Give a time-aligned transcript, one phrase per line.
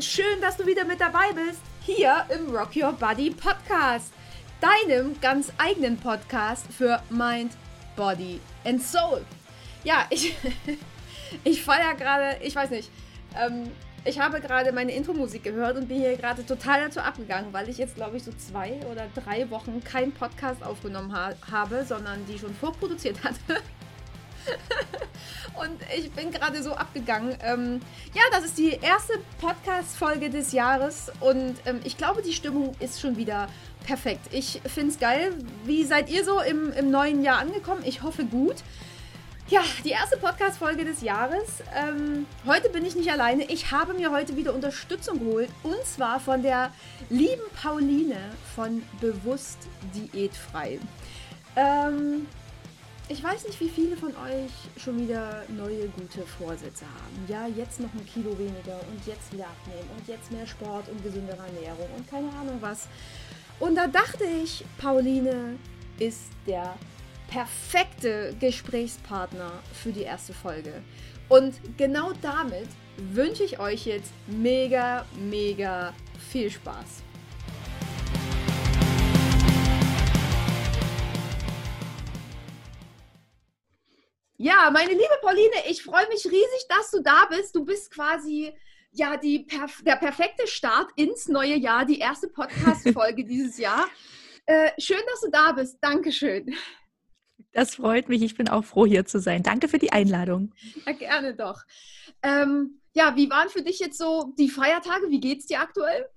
[0.00, 4.14] und schön, dass du wieder mit dabei bist, hier im Rock Your Body Podcast,
[4.58, 7.52] deinem ganz eigenen Podcast für Mind,
[7.96, 9.22] Body and Soul.
[9.84, 10.34] Ja, ich,
[11.44, 12.90] ich feiere gerade, ich weiß nicht,
[13.38, 13.70] ähm,
[14.06, 17.76] ich habe gerade meine Intro-Musik gehört und bin hier gerade total dazu abgegangen, weil ich
[17.76, 22.38] jetzt, glaube ich, so zwei oder drei Wochen keinen Podcast aufgenommen ha habe, sondern die
[22.38, 23.62] schon vorproduziert hatte.
[25.54, 27.36] und ich bin gerade so abgegangen.
[27.42, 27.80] Ähm,
[28.14, 33.00] ja, das ist die erste Podcast-Folge des Jahres und ähm, ich glaube, die Stimmung ist
[33.00, 33.48] schon wieder
[33.86, 34.28] perfekt.
[34.32, 35.32] Ich finde es geil.
[35.64, 37.82] Wie seid ihr so im, im neuen Jahr angekommen?
[37.84, 38.56] Ich hoffe gut.
[39.50, 41.64] Ja, die erste Podcast-Folge des Jahres.
[41.74, 43.42] Ähm, heute bin ich nicht alleine.
[43.46, 45.48] Ich habe mir heute wieder Unterstützung geholt.
[45.64, 46.70] Und zwar von der
[47.08, 48.16] lieben Pauline
[48.54, 49.58] von Bewusst
[49.92, 50.78] Diätfrei.
[51.56, 52.28] Ähm,
[53.10, 57.24] ich weiß nicht, wie viele von euch schon wieder neue gute Vorsätze haben.
[57.26, 61.02] Ja, jetzt noch ein Kilo weniger und jetzt wieder abnehmen und jetzt mehr Sport und
[61.02, 62.86] gesündere Ernährung und keine Ahnung was.
[63.58, 65.56] Und da dachte ich, Pauline
[65.98, 66.76] ist der
[67.28, 70.74] perfekte Gesprächspartner für die erste Folge.
[71.28, 75.92] Und genau damit wünsche ich euch jetzt mega, mega
[76.30, 77.02] viel Spaß.
[84.42, 87.54] Ja, meine liebe Pauline, ich freue mich riesig, dass du da bist.
[87.54, 88.50] Du bist quasi
[88.90, 89.46] ja die,
[89.84, 93.86] der perfekte Start ins neue Jahr, die erste Podcast-Folge dieses Jahr.
[94.46, 95.76] Äh, schön, dass du da bist.
[95.82, 96.54] Dankeschön.
[97.52, 98.22] Das freut mich.
[98.22, 99.42] Ich bin auch froh, hier zu sein.
[99.42, 100.54] Danke für die Einladung.
[100.86, 101.60] Ja, gerne doch.
[102.22, 105.10] Ähm, ja, wie waren für dich jetzt so die Feiertage?
[105.10, 106.08] Wie geht's dir aktuell?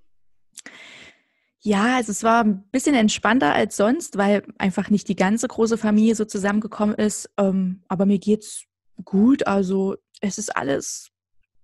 [1.66, 5.78] Ja, also es war ein bisschen entspannter als sonst, weil einfach nicht die ganze große
[5.78, 7.30] Familie so zusammengekommen ist.
[7.38, 8.64] Ähm, aber mir geht's
[9.02, 9.46] gut.
[9.46, 11.08] Also es ist alles,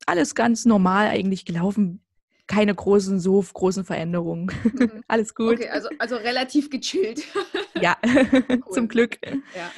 [0.06, 2.02] alles ganz normal eigentlich gelaufen.
[2.46, 4.50] Keine großen, so großen Veränderungen.
[4.64, 5.04] Mhm.
[5.08, 5.56] alles gut.
[5.56, 7.22] Okay, also, also relativ gechillt.
[7.80, 8.62] ja, cool.
[8.72, 9.18] zum Glück.
[9.54, 9.70] Ja,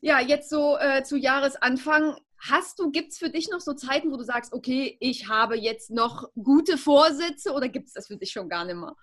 [0.00, 4.12] ja jetzt so äh, zu Jahresanfang Hast du, gibt es für dich noch so Zeiten,
[4.12, 8.16] wo du sagst, okay, ich habe jetzt noch gute Vorsätze oder gibt es das für
[8.16, 8.94] dich schon gar nicht mehr?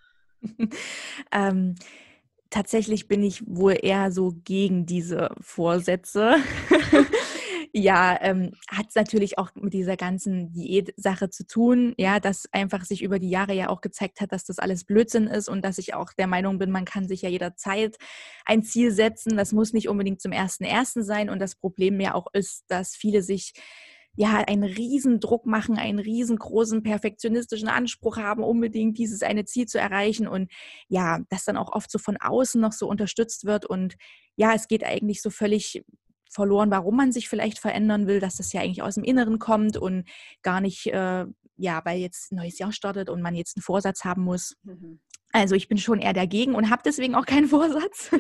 [1.32, 1.76] ähm,
[2.50, 6.36] tatsächlich bin ich wohl eher so gegen diese Vorsätze.
[7.74, 12.86] ja, ähm, hat es natürlich auch mit dieser ganzen Diät-Sache zu tun, ja, dass einfach
[12.86, 15.80] sich über die Jahre ja auch gezeigt hat, dass das alles Blödsinn ist und dass
[15.80, 17.98] ich auch der Meinung bin, man kann sich ja jederzeit
[18.46, 19.36] ein Ziel setzen.
[19.36, 21.32] Das muss nicht unbedingt zum ersten ersten sein.
[21.32, 23.54] Und das Problem ja auch ist, dass viele sich
[24.16, 29.80] ja, einen riesen Druck machen, einen riesengroßen perfektionistischen Anspruch haben, unbedingt dieses eine Ziel zu
[29.80, 30.52] erreichen und
[30.88, 33.96] ja, das dann auch oft so von außen noch so unterstützt wird und
[34.36, 35.84] ja, es geht eigentlich so völlig
[36.34, 39.78] verloren, warum man sich vielleicht verändern will, dass das ja eigentlich aus dem Inneren kommt
[39.78, 40.08] und
[40.42, 41.26] gar nicht, äh,
[41.58, 44.56] ja, weil jetzt ein neues Jahr startet und man jetzt einen Vorsatz haben muss.
[44.64, 45.00] Mhm.
[45.32, 48.12] Also ich bin schon eher dagegen und habe deswegen auch keinen Vorsatz.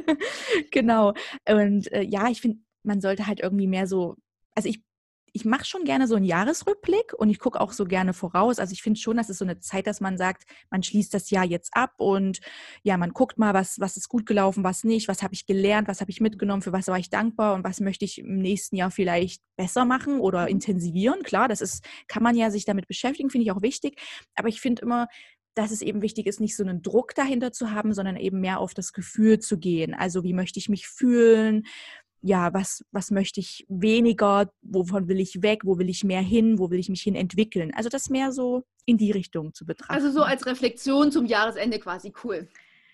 [0.72, 1.14] genau.
[1.50, 4.16] Und äh, ja, ich finde, man sollte halt irgendwie mehr so,
[4.56, 4.84] also ich
[5.33, 8.59] ich mache schon gerne so einen Jahresrückblick und ich gucke auch so gerne voraus.
[8.59, 11.31] Also ich finde schon, das ist so eine Zeit, dass man sagt, man schließt das
[11.31, 12.39] Jahr jetzt ab und
[12.83, 15.88] ja, man guckt mal, was, was ist gut gelaufen, was nicht, was habe ich gelernt,
[15.88, 18.75] was habe ich mitgenommen, für was war ich dankbar und was möchte ich im nächsten
[18.75, 20.49] Jahr vielleicht besser machen oder mhm.
[20.49, 21.23] intensivieren.
[21.23, 24.00] Klar, das ist, kann man ja sich damit beschäftigen, finde ich auch wichtig.
[24.35, 25.07] Aber ich finde immer,
[25.55, 28.59] dass es eben wichtig ist, nicht so einen Druck dahinter zu haben, sondern eben mehr
[28.59, 29.94] auf das Gefühl zu gehen.
[29.94, 31.65] Also wie möchte ich mich fühlen?
[32.23, 36.57] Ja, was, was möchte ich weniger, wovon will ich weg, wo will ich mehr hin,
[36.57, 37.73] wo will ich mich hin entwickeln.
[37.75, 39.94] Also das mehr so in die Richtung zu betrachten.
[39.94, 42.47] Also so als Reflexion zum Jahresende quasi cool.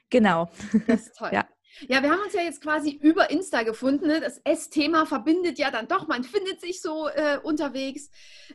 [0.09, 0.50] Genau.
[0.88, 1.29] Das ist toll.
[1.31, 1.47] ja.
[1.88, 4.07] Ja, wir haben uns ja jetzt quasi über Insta gefunden.
[4.07, 4.19] Ne?
[4.19, 8.09] Das S-Thema verbindet ja dann doch, man findet sich so äh, unterwegs.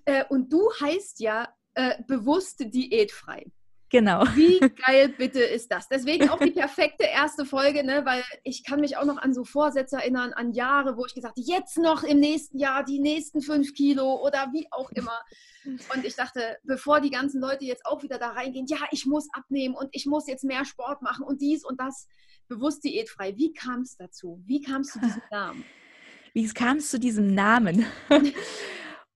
[0.05, 3.47] Äh, und du heißt ja äh, bewusst diätfrei.
[3.95, 4.25] Genau.
[4.35, 5.87] Wie geil bitte ist das?
[5.87, 8.05] Deswegen auch die perfekte erste Folge, ne?
[8.05, 11.39] weil ich kann mich auch noch an so Vorsätze erinnern, an Jahre, wo ich gesagt
[11.39, 15.23] habe, jetzt noch im nächsten Jahr die nächsten fünf Kilo oder wie auch immer.
[15.95, 19.29] Und ich dachte, bevor die ganzen Leute jetzt auch wieder da reingehen, ja, ich muss
[19.33, 22.09] abnehmen und ich muss jetzt mehr Sport machen und dies und das,
[22.49, 23.37] bewusst diätfrei.
[23.37, 24.43] Wie kam es dazu?
[24.45, 25.65] Wie kam es zu diesem Namen?
[26.33, 27.87] Wie kam es zu diesem Namen?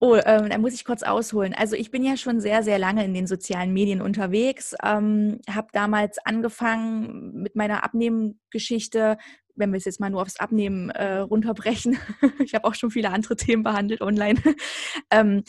[0.00, 1.54] Oh, ähm, da muss ich kurz ausholen.
[1.54, 5.68] Also ich bin ja schon sehr, sehr lange in den sozialen Medien unterwegs, ähm, habe
[5.72, 9.18] damals angefangen mit meiner Abnehmgeschichte,
[9.56, 11.98] wenn wir es jetzt mal nur aufs Abnehmen äh, runterbrechen.
[12.44, 14.40] ich habe auch schon viele andere Themen behandelt online.
[15.10, 15.42] ähm,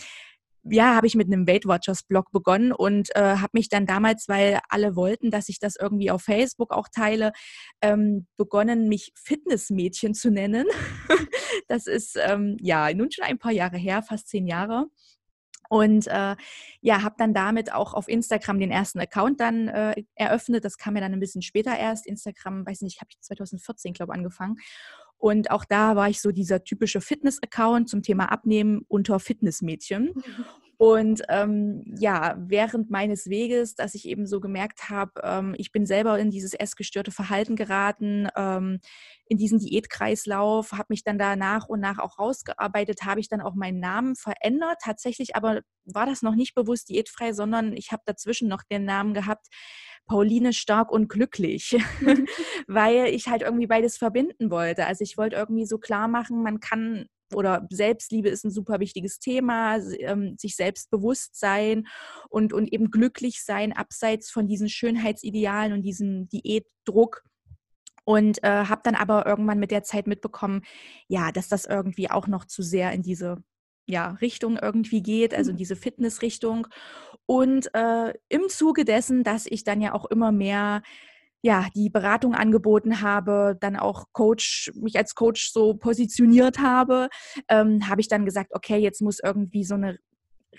[0.64, 4.28] ja, habe ich mit einem Weight Watchers Blog begonnen und äh, habe mich dann damals,
[4.28, 7.32] weil alle wollten, dass ich das irgendwie auf Facebook auch teile,
[7.82, 10.66] ähm, begonnen, mich Fitnessmädchen zu nennen.
[11.68, 14.88] das ist ähm, ja nun schon ein paar Jahre her, fast zehn Jahre.
[15.70, 16.36] Und äh,
[16.82, 20.66] ja, habe dann damit auch auf Instagram den ersten Account dann äh, eröffnet.
[20.66, 22.08] Das kam mir dann ein bisschen später erst.
[22.08, 24.58] Instagram, weiß nicht, habe ich 2014, glaube ich, angefangen.
[25.20, 30.14] Und auch da war ich so dieser typische Fitness-Account zum Thema Abnehmen unter Fitnessmädchen.
[30.82, 35.86] Und ähm, ja, während meines Weges, dass ich eben so gemerkt habe, ähm, ich bin
[35.86, 38.80] selber in dieses essgestörte Verhalten geraten, ähm,
[39.28, 43.42] in diesen Diätkreislauf, habe mich dann da nach und nach auch rausgearbeitet, habe ich dann
[43.42, 44.78] auch meinen Namen verändert.
[44.82, 49.14] Tatsächlich aber war das noch nicht bewusst diätfrei, sondern ich habe dazwischen noch den Namen
[49.14, 49.48] gehabt,
[50.10, 51.78] Pauline stark und glücklich,
[52.68, 54.88] weil ich halt irgendwie beides verbinden wollte.
[54.88, 59.20] Also ich wollte irgendwie so klar machen, man kann oder Selbstliebe ist ein super wichtiges
[59.20, 61.88] Thema, ähm, sich selbst bewusst sein
[62.28, 67.24] und, und eben glücklich sein, abseits von diesen Schönheitsidealen und diesem Diätdruck.
[68.04, 70.64] Und äh, habe dann aber irgendwann mit der Zeit mitbekommen,
[71.08, 73.44] ja, dass das irgendwie auch noch zu sehr in diese
[73.90, 75.58] ja, Richtung irgendwie geht, also mhm.
[75.58, 76.68] diese Fitnessrichtung.
[77.26, 80.82] Und äh, im Zuge dessen, dass ich dann ja auch immer mehr
[81.42, 87.08] ja, die Beratung angeboten habe, dann auch Coach, mich als Coach so positioniert habe,
[87.48, 89.98] ähm, habe ich dann gesagt, okay, jetzt muss irgendwie so eine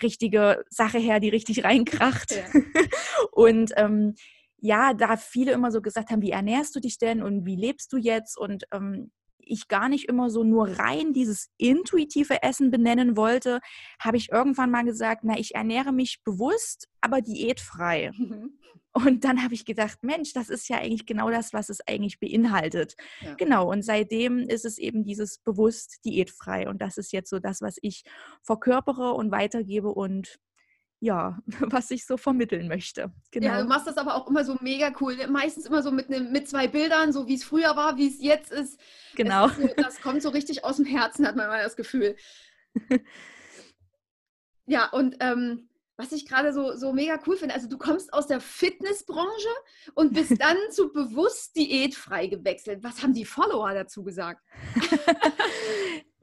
[0.01, 2.31] richtige Sache her, die richtig reinkracht.
[2.31, 2.61] Ja.
[3.31, 4.15] und ähm,
[4.57, 7.93] ja, da viele immer so gesagt haben, wie ernährst du dich denn und wie lebst
[7.93, 8.37] du jetzt?
[8.37, 9.11] Und ähm,
[9.51, 13.59] ich gar nicht immer so nur rein dieses intuitive Essen benennen wollte,
[13.99, 18.11] habe ich irgendwann mal gesagt, na, ich ernähre mich bewusst, aber diätfrei.
[18.17, 18.57] Mhm.
[18.93, 22.19] Und dann habe ich gedacht, Mensch, das ist ja eigentlich genau das, was es eigentlich
[22.19, 22.95] beinhaltet.
[23.21, 23.35] Ja.
[23.35, 26.67] Genau, und seitdem ist es eben dieses bewusst diätfrei.
[26.67, 28.03] Und das ist jetzt so das, was ich
[28.43, 30.39] verkörpere und weitergebe und
[31.01, 33.11] ja, was ich so vermitteln möchte.
[33.31, 33.47] Genau.
[33.47, 35.17] Ja, du machst das aber auch immer so mega cool.
[35.27, 38.21] Meistens immer so mit, ne, mit zwei Bildern, so wie es früher war, wie es
[38.21, 38.79] jetzt ist.
[39.15, 39.47] Genau.
[39.47, 42.15] Ist so, das kommt so richtig aus dem Herzen, hat man mal das Gefühl.
[44.67, 45.67] ja, und ähm,
[45.97, 49.49] was ich gerade so, so mega cool finde, also du kommst aus der Fitnessbranche
[49.95, 52.83] und bist dann zu bewusst diätfrei gewechselt.
[52.83, 54.41] Was haben die Follower dazu gesagt?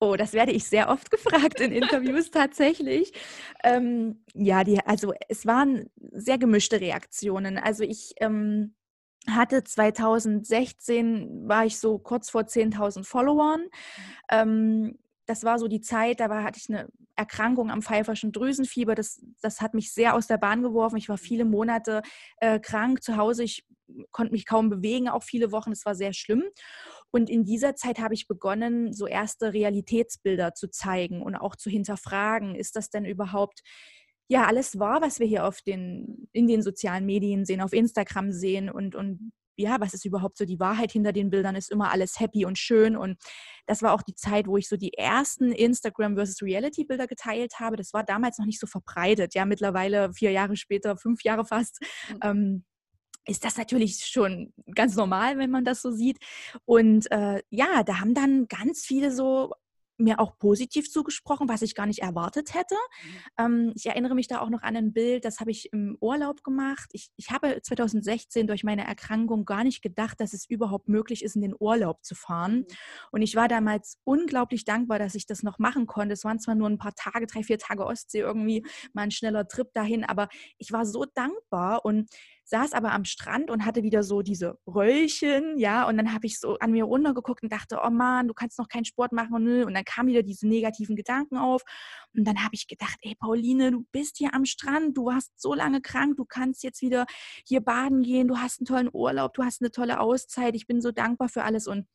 [0.00, 3.12] Oh, das werde ich sehr oft gefragt in Interviews tatsächlich.
[3.64, 7.58] Ähm, ja, die, also es waren sehr gemischte Reaktionen.
[7.58, 8.74] Also ich ähm,
[9.28, 13.66] hatte 2016, war ich so kurz vor 10.000 Followern.
[14.30, 18.94] Ähm, das war so die Zeit, da war, hatte ich eine Erkrankung am pfeiferschen Drüsenfieber.
[18.94, 20.96] Das, das hat mich sehr aus der Bahn geworfen.
[20.96, 22.02] Ich war viele Monate
[22.38, 23.42] äh, krank zu Hause.
[23.42, 23.66] Ich
[24.10, 25.72] konnte mich kaum bewegen, auch viele Wochen.
[25.72, 26.44] Es war sehr schlimm.
[27.10, 31.70] Und in dieser Zeit habe ich begonnen, so erste Realitätsbilder zu zeigen und auch zu
[31.70, 33.60] hinterfragen, ist das denn überhaupt
[34.28, 38.32] ja alles wahr, was wir hier auf den, in den sozialen Medien sehen, auf Instagram
[38.32, 41.56] sehen und, und ja, was ist überhaupt so die Wahrheit hinter den Bildern?
[41.56, 42.96] Ist immer alles happy und schön.
[42.96, 43.18] Und
[43.66, 47.58] das war auch die Zeit, wo ich so die ersten Instagram versus Reality Bilder geteilt
[47.58, 47.76] habe.
[47.76, 49.34] Das war damals noch nicht so verbreitet.
[49.34, 51.82] Ja, mittlerweile vier Jahre später, fünf Jahre fast.
[52.08, 52.18] Mhm.
[52.22, 52.64] Ähm,
[53.28, 56.18] ist das natürlich schon ganz normal, wenn man das so sieht.
[56.64, 59.52] Und äh, ja, da haben dann ganz viele so
[59.98, 62.76] mir auch positiv zugesprochen, was ich gar nicht erwartet hätte.
[62.76, 63.10] Mhm.
[63.38, 66.44] Ähm, ich erinnere mich da auch noch an ein Bild, das habe ich im Urlaub
[66.44, 66.88] gemacht.
[66.92, 71.34] Ich, ich habe 2016 durch meine Erkrankung gar nicht gedacht, dass es überhaupt möglich ist,
[71.34, 72.58] in den Urlaub zu fahren.
[72.58, 72.66] Mhm.
[73.10, 76.12] Und ich war damals unglaublich dankbar, dass ich das noch machen konnte.
[76.12, 79.48] Es waren zwar nur ein paar Tage, drei, vier Tage Ostsee irgendwie, mal ein schneller
[79.48, 82.08] Trip dahin, aber ich war so dankbar und
[82.48, 86.40] saß aber am Strand und hatte wieder so diese Röllchen, ja, und dann habe ich
[86.40, 89.64] so an mir runtergeguckt und dachte, oh Mann, du kannst noch keinen Sport machen und,
[89.64, 91.62] und dann kamen wieder diese negativen Gedanken auf.
[92.16, 95.54] Und dann habe ich gedacht, ey Pauline, du bist hier am Strand, du warst so
[95.54, 97.06] lange krank, du kannst jetzt wieder
[97.46, 100.80] hier baden gehen, du hast einen tollen Urlaub, du hast eine tolle Auszeit, ich bin
[100.80, 101.66] so dankbar für alles.
[101.66, 101.86] Und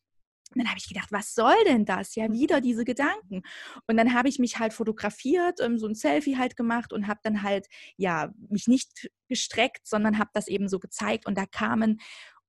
[0.52, 2.16] und dann habe ich gedacht, was soll denn das?
[2.16, 3.42] Ja, wieder diese Gedanken.
[3.88, 7.20] Und dann habe ich mich halt fotografiert, ähm, so ein Selfie halt gemacht und habe
[7.24, 11.26] dann halt, ja, mich nicht gestreckt, sondern habe das eben so gezeigt.
[11.26, 12.00] Und da kamen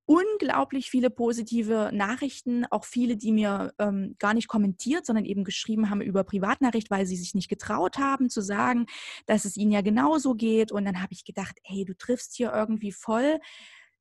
[0.06, 5.88] unglaublich viele positive Nachrichten, auch viele, die mir ähm, gar nicht kommentiert, sondern eben geschrieben
[5.88, 8.84] haben über Privatnachricht, weil sie sich nicht getraut haben zu sagen,
[9.24, 10.72] dass es ihnen ja genauso geht.
[10.72, 13.38] Und dann habe ich gedacht, hey, du triffst hier irgendwie voll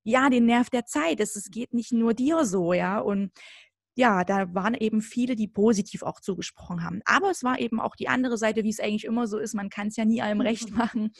[0.03, 1.21] ja, den Nerv der Zeit.
[1.21, 2.99] Es, es geht nicht nur dir so, ja.
[2.99, 3.31] Und
[3.95, 7.01] ja, da waren eben viele, die positiv auch zugesprochen haben.
[7.05, 9.53] Aber es war eben auch die andere Seite, wie es eigentlich immer so ist.
[9.53, 11.11] Man kann es ja nie allem recht machen.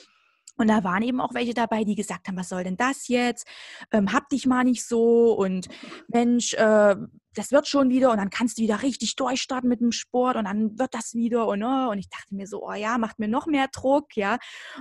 [0.56, 3.48] Und da waren eben auch welche dabei, die gesagt haben, was soll denn das jetzt?
[3.92, 5.68] Ähm, hab dich mal nicht so und
[6.08, 6.96] Mensch, äh,
[7.36, 10.46] das wird schon wieder und dann kannst du wieder richtig durchstarten mit dem Sport und
[10.46, 13.27] dann wird das wieder und, oh, und ich dachte mir so, oh ja, macht mir
[13.27, 14.38] noch mehr Druck, ja.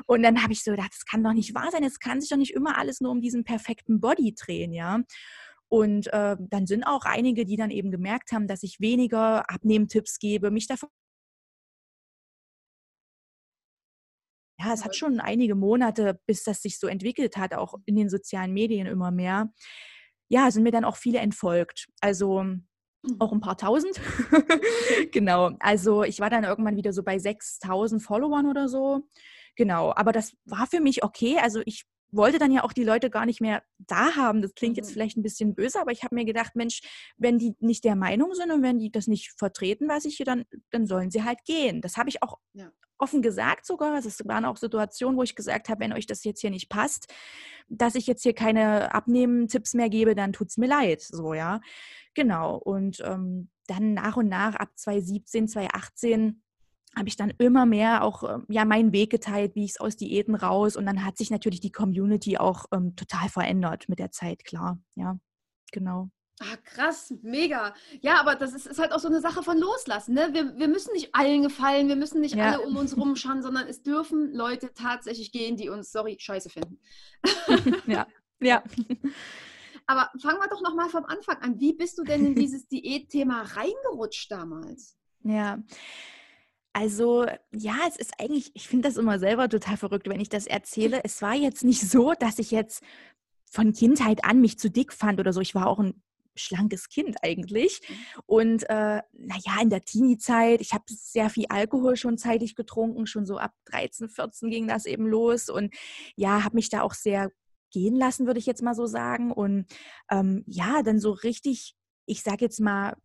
[0.07, 2.29] Und dann habe ich so gedacht, das kann doch nicht wahr sein, es kann sich
[2.29, 5.01] doch nicht immer alles nur um diesen perfekten Body drehen, ja.
[5.73, 10.19] Und äh, dann sind auch einige, die dann eben gemerkt haben, dass ich weniger Abnehmtipps
[10.19, 10.91] gebe, mich davon
[14.63, 18.09] ja, es hat schon einige Monate, bis das sich so entwickelt hat, auch in den
[18.09, 19.53] sozialen Medien immer mehr.
[20.29, 21.89] Ja, sind mir dann auch viele entfolgt.
[22.01, 22.45] Also
[23.19, 24.01] auch ein paar tausend.
[25.13, 25.51] genau.
[25.59, 29.09] Also ich war dann irgendwann wieder so bei 6000 Followern oder so.
[29.57, 29.93] Genau.
[29.95, 31.39] Aber das war für mich okay.
[31.39, 34.43] Also ich wollte dann ja auch die Leute gar nicht mehr da haben.
[34.43, 34.93] Das klingt jetzt mhm.
[34.93, 36.83] vielleicht ein bisschen böse, aber ich habe mir gedacht, Mensch,
[37.17, 40.27] wenn die nicht der Meinung sind und wenn die das nicht vertreten, was ich hier,
[40.27, 41.81] dann, dann sollen sie halt gehen.
[41.81, 42.71] Das habe ich auch ja.
[42.99, 43.99] offen gesagt sogar.
[43.99, 47.13] Es waren auch Situationen, wo ich gesagt habe, wenn euch das jetzt hier nicht passt,
[47.69, 51.01] dass ich jetzt hier keine Abnehmen-Tipps mehr gebe, dann tut es mir leid.
[51.01, 51.61] So, ja.
[52.15, 52.57] Genau.
[52.57, 56.42] Und ähm, dann nach und nach ab 2017, 2018
[56.97, 59.97] habe ich dann immer mehr auch ähm, ja meinen Weg geteilt, wie ich es aus
[59.97, 64.11] Diäten raus und dann hat sich natürlich die Community auch ähm, total verändert mit der
[64.11, 64.79] Zeit, klar.
[64.95, 65.19] Ja,
[65.73, 66.11] genau.
[66.41, 67.73] Ah, krass, mega.
[68.01, 70.15] Ja, aber das ist, ist, halt auch so eine Sache von Loslassen.
[70.15, 70.31] Ne?
[70.33, 72.53] Wir, wir müssen nicht allen gefallen, wir müssen nicht ja.
[72.53, 76.81] alle um uns rumschauen, sondern es dürfen Leute tatsächlich gehen, die uns, sorry, scheiße finden.
[77.87, 78.07] ja,
[78.41, 78.63] ja.
[79.87, 81.61] Aber fangen wir doch nochmal vom Anfang an.
[81.61, 84.97] Wie bist du denn in dieses Diätthema reingerutscht damals?
[85.23, 85.63] Ja,
[86.73, 90.47] also ja, es ist eigentlich, ich finde das immer selber total verrückt, wenn ich das
[90.47, 91.01] erzähle.
[91.05, 92.83] Es war jetzt nicht so, dass ich jetzt
[93.51, 95.41] von Kindheit an mich zu dick fand oder so.
[95.41, 96.03] Ich war auch ein
[96.35, 97.81] schlankes Kind eigentlich.
[98.27, 103.27] Und äh, naja, in der Teenie-Zeit, ich habe sehr viel Alkohol schon zeitig getrunken, schon
[103.27, 105.51] so ab 13, 14 ging das eben los.
[105.51, 105.75] Und
[106.17, 107.31] ja, habe mich da auch sehr
[107.71, 109.31] gehen lassen, würde ich jetzt mal so sagen.
[109.33, 109.67] Und
[110.11, 111.75] ähm, ja, dann so richtig,
[112.07, 112.97] ich sage jetzt mal,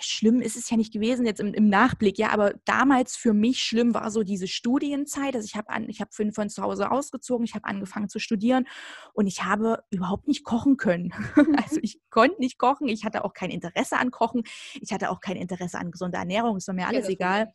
[0.00, 3.62] schlimm ist es ja nicht gewesen jetzt im, im, Nachblick, ja, aber damals für mich
[3.62, 5.34] schlimm war so diese Studienzeit.
[5.34, 8.66] Also ich habe an, ich habe von zu Hause ausgezogen, ich habe angefangen zu studieren
[9.12, 11.12] und ich habe überhaupt nicht kochen können.
[11.62, 14.44] also ich konnte nicht kochen, ich hatte auch kein Interesse an Kochen,
[14.80, 17.52] ich hatte auch kein Interesse an gesunder Ernährung, ist mir alles ja, egal.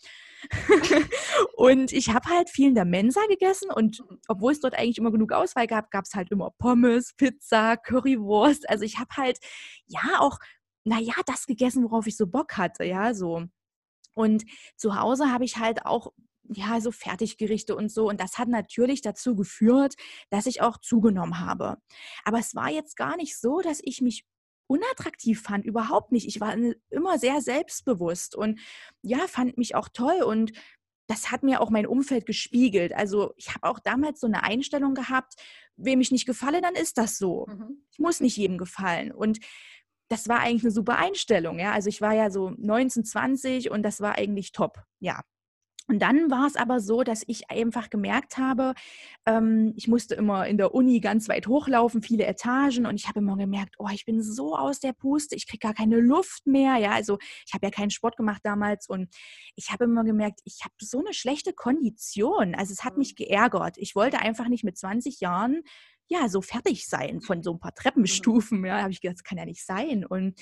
[1.56, 4.20] und ich habe halt viel in der Mensa gegessen und mhm.
[4.28, 8.70] obwohl es dort eigentlich immer genug Auswahl gab, gab es halt immer Pommes, Pizza, Currywurst.
[8.70, 9.40] Also ich habe halt
[9.88, 10.38] ja auch
[10.86, 13.44] naja, das gegessen, worauf ich so Bock hatte, ja, so.
[14.14, 14.46] Und
[14.78, 16.14] zu Hause habe ich halt auch
[16.54, 18.08] ja, so Fertiggerichte und so.
[18.08, 19.96] Und das hat natürlich dazu geführt,
[20.30, 21.78] dass ich auch zugenommen habe.
[22.24, 24.26] Aber es war jetzt gar nicht so, dass ich mich
[24.68, 26.28] unattraktiv fand, überhaupt nicht.
[26.28, 26.56] Ich war
[26.90, 28.60] immer sehr selbstbewusst und
[29.02, 30.52] ja, fand mich auch toll und
[31.08, 32.94] das hat mir auch mein Umfeld gespiegelt.
[32.94, 35.36] Also ich habe auch damals so eine Einstellung gehabt,
[35.78, 37.46] wem ich nicht gefalle, dann ist das so.
[37.48, 37.86] Mhm.
[37.92, 39.12] Ich muss nicht jedem gefallen.
[39.12, 39.40] Und
[40.08, 41.60] das war eigentlich eine super Einstellung.
[41.60, 41.74] Ja?
[41.74, 44.84] Also ich war ja so 19, 20 und das war eigentlich top.
[45.00, 45.22] Ja.
[45.88, 48.74] Und dann war es aber so, dass ich einfach gemerkt habe,
[49.28, 53.20] ähm, ich musste immer in der Uni ganz weit hochlaufen, viele Etagen und ich habe
[53.20, 56.78] immer gemerkt, oh, ich bin so aus der Puste, ich kriege gar keine Luft mehr.
[56.78, 59.14] Ja, also ich habe ja keinen Sport gemacht damals und
[59.56, 62.56] ich habe immer gemerkt, ich habe so eine schlechte Kondition.
[62.56, 63.78] Also es hat mich geärgert.
[63.78, 65.62] Ich wollte einfach nicht mit 20 Jahren
[66.08, 68.64] ja, so fertig sein von so ein paar Treppenstufen.
[68.66, 70.06] Ja, habe ich gedacht, das kann ja nicht sein.
[70.06, 70.40] Und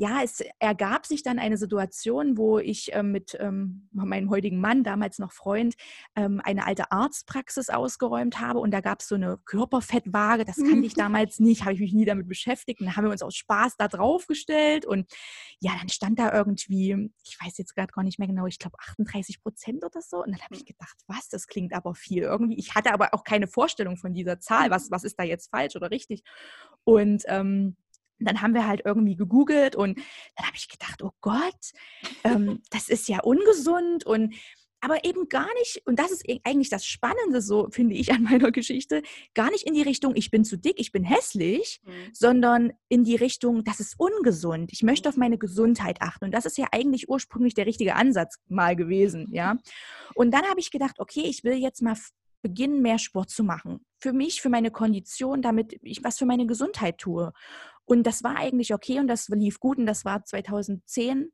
[0.00, 4.84] ja, es ergab sich dann eine Situation, wo ich ähm, mit ähm, meinem heutigen Mann,
[4.84, 5.74] damals noch Freund,
[6.14, 10.86] ähm, eine alte Arztpraxis ausgeräumt habe und da gab es so eine Körperfettwaage, das kannte
[10.86, 12.78] ich damals nicht, habe ich mich nie damit beschäftigt.
[12.80, 15.10] Und dann haben wir uns aus Spaß da draufgestellt und
[15.58, 18.76] ja, dann stand da irgendwie, ich weiß jetzt gerade gar nicht mehr genau, ich glaube
[18.78, 20.18] 38 Prozent oder so.
[20.18, 22.22] Und dann habe ich gedacht, was, das klingt aber viel.
[22.22, 22.56] Irgendwie.
[22.56, 25.74] Ich hatte aber auch keine Vorstellung von dieser Zahl, was, was ist da jetzt falsch
[25.74, 26.22] oder richtig?
[26.84, 27.76] Und ähm,
[28.26, 29.98] dann haben wir halt irgendwie gegoogelt und
[30.36, 31.72] dann habe ich gedacht, oh Gott,
[32.24, 34.34] ähm, das ist ja ungesund und
[34.80, 38.52] aber eben gar nicht, und das ist eigentlich das Spannende, so finde ich an meiner
[38.52, 39.02] Geschichte,
[39.34, 41.90] gar nicht in die Richtung, ich bin zu dick, ich bin hässlich, mhm.
[42.12, 44.70] sondern in die Richtung, das ist ungesund.
[44.72, 46.26] Ich möchte auf meine Gesundheit achten.
[46.26, 49.56] Und das ist ja eigentlich ursprünglich der richtige Ansatz mal gewesen, ja.
[50.14, 51.96] Und dann habe ich gedacht, okay, ich will jetzt mal
[52.42, 53.84] beginnen, mehr Sport zu machen.
[54.00, 57.32] Für mich, für meine Kondition, damit ich was für meine Gesundheit tue.
[57.88, 61.32] Und das war eigentlich okay und das lief gut und das war 2010,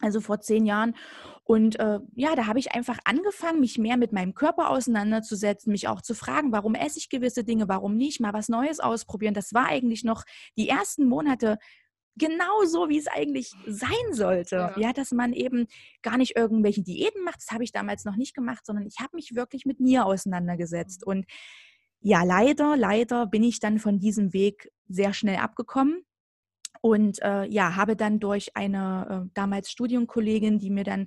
[0.00, 0.96] also vor zehn Jahren.
[1.44, 5.86] Und äh, ja, da habe ich einfach angefangen, mich mehr mit meinem Körper auseinanderzusetzen, mich
[5.86, 9.34] auch zu fragen, warum esse ich gewisse Dinge, warum nicht, mal was Neues ausprobieren.
[9.34, 10.24] Das war eigentlich noch
[10.56, 11.58] die ersten Monate
[12.16, 14.56] genau so, wie es eigentlich sein sollte.
[14.56, 14.78] Ja.
[14.78, 14.92] ja.
[14.92, 15.68] dass man eben
[16.02, 17.36] gar nicht irgendwelche Diäten macht.
[17.36, 21.06] Das habe ich damals noch nicht gemacht, sondern ich habe mich wirklich mit mir auseinandergesetzt.
[21.06, 21.10] Mhm.
[21.10, 21.26] Und
[22.06, 26.04] ja, leider, leider bin ich dann von diesem Weg sehr schnell abgekommen
[26.82, 31.06] und äh, ja, habe dann durch eine äh, damals Studienkollegin, die mir dann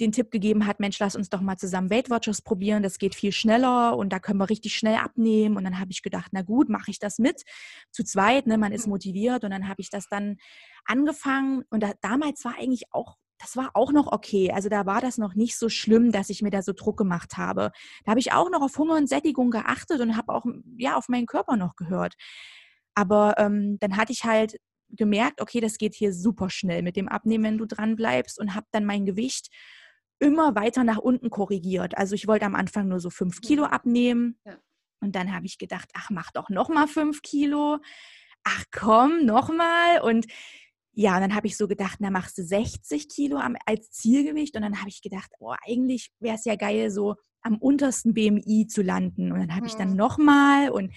[0.00, 3.14] den Tipp gegeben hat, Mensch, lass uns doch mal zusammen Weight Watchers probieren, das geht
[3.14, 5.56] viel schneller und da können wir richtig schnell abnehmen.
[5.56, 7.44] Und dann habe ich gedacht, na gut, mache ich das mit.
[7.92, 10.38] Zu zweit, ne, man ist motiviert und dann habe ich das dann
[10.84, 14.52] angefangen und da, damals war eigentlich auch das war auch noch okay.
[14.52, 17.36] Also da war das noch nicht so schlimm, dass ich mir da so Druck gemacht
[17.36, 17.72] habe.
[18.04, 20.44] Da habe ich auch noch auf Hunger und Sättigung geachtet und habe auch
[20.76, 22.14] ja auf meinen Körper noch gehört.
[22.94, 24.56] Aber ähm, dann hatte ich halt
[24.88, 28.54] gemerkt, okay, das geht hier super schnell mit dem Abnehmen, wenn du dran bleibst und
[28.54, 29.48] habe dann mein Gewicht
[30.20, 31.98] immer weiter nach unten korrigiert.
[31.98, 34.56] Also ich wollte am Anfang nur so fünf Kilo abnehmen ja.
[35.00, 37.78] und dann habe ich gedacht, ach mach doch noch mal fünf Kilo.
[38.44, 40.26] Ach komm, noch mal und
[40.94, 44.62] ja, und dann habe ich so gedacht, na machst du 60 Kilo als Zielgewicht und
[44.62, 48.82] dann habe ich gedacht, oh, eigentlich wäre es ja geil, so am untersten BMI zu
[48.82, 49.32] landen.
[49.32, 49.96] Und dann habe ich dann mhm.
[49.96, 50.92] nochmal und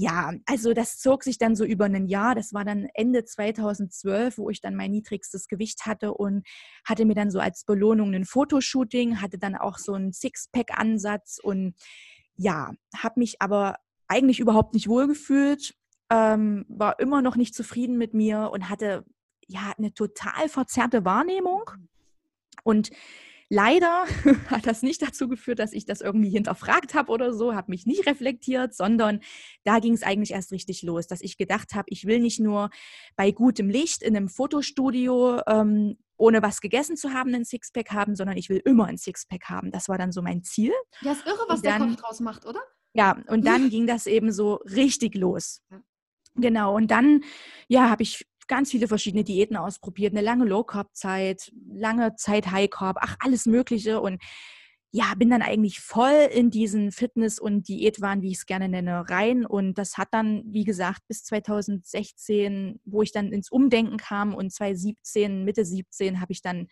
[0.00, 2.36] ja, also das zog sich dann so über ein Jahr.
[2.36, 6.46] Das war dann Ende 2012, wo ich dann mein niedrigstes Gewicht hatte und
[6.84, 11.74] hatte mir dann so als Belohnung ein Fotoshooting, hatte dann auch so einen Sixpack-Ansatz und
[12.36, 13.74] ja, habe mich aber
[14.06, 15.74] eigentlich überhaupt nicht wohlgefühlt,
[16.10, 19.04] ähm, war immer noch nicht zufrieden mit mir und hatte
[19.46, 21.70] ja eine total verzerrte Wahrnehmung.
[22.64, 22.90] Und
[23.50, 24.04] Leider
[24.50, 27.86] hat das nicht dazu geführt, dass ich das irgendwie hinterfragt habe oder so, habe mich
[27.86, 29.20] nicht reflektiert, sondern
[29.64, 32.68] da ging es eigentlich erst richtig los, dass ich gedacht habe, ich will nicht nur
[33.16, 38.16] bei gutem Licht in einem Fotostudio ähm, ohne was gegessen zu haben, einen Sixpack haben,
[38.16, 39.70] sondern ich will immer ein Sixpack haben.
[39.70, 40.72] Das war dann so mein Ziel.
[41.00, 42.60] Ja, ist irre, was dann, der Kopf draus macht, oder?
[42.92, 45.62] Ja, und dann ging das eben so richtig los.
[46.38, 47.22] Genau, und dann,
[47.68, 53.16] ja, habe ich ganz viele verschiedene Diäten ausprobiert, eine lange Low-Carb-Zeit, lange Zeit High-Carb, ach,
[53.20, 54.22] alles Mögliche und
[54.90, 59.08] ja, bin dann eigentlich voll in diesen Fitness- und Diätwahn, wie ich es gerne nenne,
[59.10, 59.44] rein.
[59.44, 64.50] Und das hat dann, wie gesagt, bis 2016, wo ich dann ins Umdenken kam und
[64.50, 66.68] 2017, Mitte 17, habe ich dann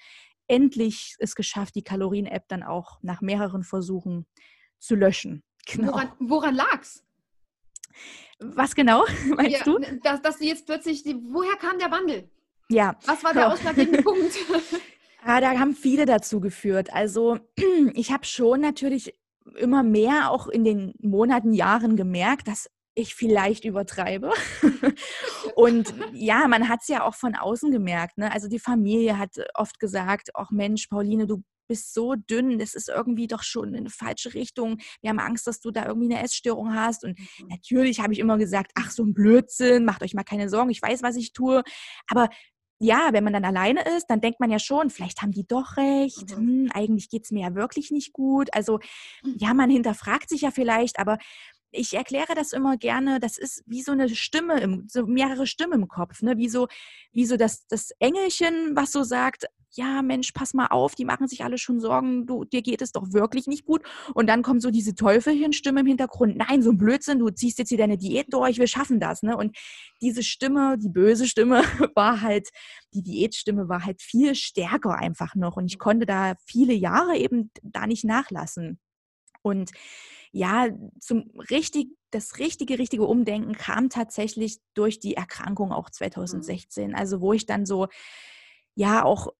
[0.48, 4.26] endlich es geschafft, die Kalorien-App dann auch nach mehreren Versuchen
[4.78, 5.42] zu löschen.
[5.66, 5.92] Genau.
[5.92, 7.05] Woran, woran lag's?
[8.38, 9.04] Was genau
[9.36, 9.78] meinst ja, du?
[10.02, 12.28] Dass, dass du jetzt plötzlich, die, woher kam der Wandel?
[12.68, 12.96] Ja.
[13.06, 14.34] Was war der ausschlaggebende Punkt?
[15.24, 16.92] Ja, da haben viele dazu geführt.
[16.92, 17.38] Also
[17.94, 19.14] ich habe schon natürlich
[19.56, 24.32] immer mehr auch in den Monaten, Jahren gemerkt, dass ich vielleicht übertreibe.
[25.54, 28.18] Und ja, man hat es ja auch von außen gemerkt.
[28.18, 28.32] Ne?
[28.32, 32.88] Also die Familie hat oft gesagt, ach Mensch, Pauline, du bist so dünn, das ist
[32.88, 34.78] irgendwie doch schon in eine falsche Richtung.
[35.00, 37.04] Wir haben Angst, dass du da irgendwie eine Essstörung hast.
[37.04, 37.48] Und mhm.
[37.48, 40.82] natürlich habe ich immer gesagt, ach, so ein Blödsinn, macht euch mal keine Sorgen, ich
[40.82, 41.62] weiß, was ich tue.
[42.08, 42.28] Aber
[42.78, 45.78] ja, wenn man dann alleine ist, dann denkt man ja schon, vielleicht haben die doch
[45.78, 46.66] recht, mhm.
[46.66, 48.48] hm, eigentlich geht es mir ja wirklich nicht gut.
[48.52, 48.80] Also
[49.22, 49.34] mhm.
[49.38, 51.18] ja, man hinterfragt sich ja vielleicht, aber
[51.70, 55.82] ich erkläre das immer gerne, das ist wie so eine Stimme, im, so mehrere Stimmen
[55.82, 56.36] im Kopf, ne?
[56.36, 56.68] wie so,
[57.12, 61.28] wie so das, das Engelchen, was so sagt, ja Mensch, pass mal auf, die machen
[61.28, 63.82] sich alle schon Sorgen, du, dir geht es doch wirklich nicht gut.
[64.14, 67.68] Und dann kommt so diese Teufelchen-Stimme im Hintergrund, nein, so ein Blödsinn, du ziehst jetzt
[67.68, 69.22] hier deine Diät durch, wir schaffen das.
[69.22, 69.36] Ne?
[69.36, 69.56] Und
[70.00, 71.62] diese Stimme, die böse Stimme,
[71.94, 72.48] war halt,
[72.94, 75.56] die Diätstimme war halt viel stärker einfach noch.
[75.56, 78.78] Und ich konnte da viele Jahre eben da nicht nachlassen.
[79.42, 79.70] Und
[80.36, 80.68] ja,
[81.00, 86.90] zum richtig, das richtige, richtige Umdenken kam tatsächlich durch die Erkrankung auch 2016.
[86.90, 86.94] Mhm.
[86.94, 87.88] Also wo ich dann so,
[88.74, 89.32] ja, auch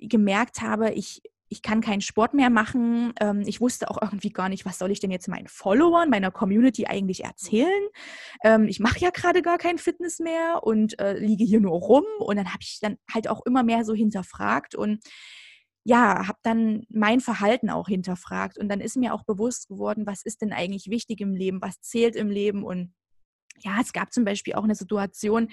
[0.00, 3.12] gemerkt habe, ich, ich kann keinen Sport mehr machen.
[3.20, 6.32] Ähm, ich wusste auch irgendwie gar nicht, was soll ich denn jetzt meinen Followern, meiner
[6.32, 7.88] Community eigentlich erzählen.
[8.42, 12.04] Ähm, ich mache ja gerade gar kein Fitness mehr und äh, liege hier nur rum.
[12.18, 14.98] Und dann habe ich dann halt auch immer mehr so hinterfragt und
[15.86, 18.58] ja, habe dann mein Verhalten auch hinterfragt.
[18.58, 21.80] Und dann ist mir auch bewusst geworden, was ist denn eigentlich wichtig im Leben, was
[21.80, 22.92] zählt im Leben und
[23.60, 25.48] ja, es gab zum Beispiel auch eine Situation,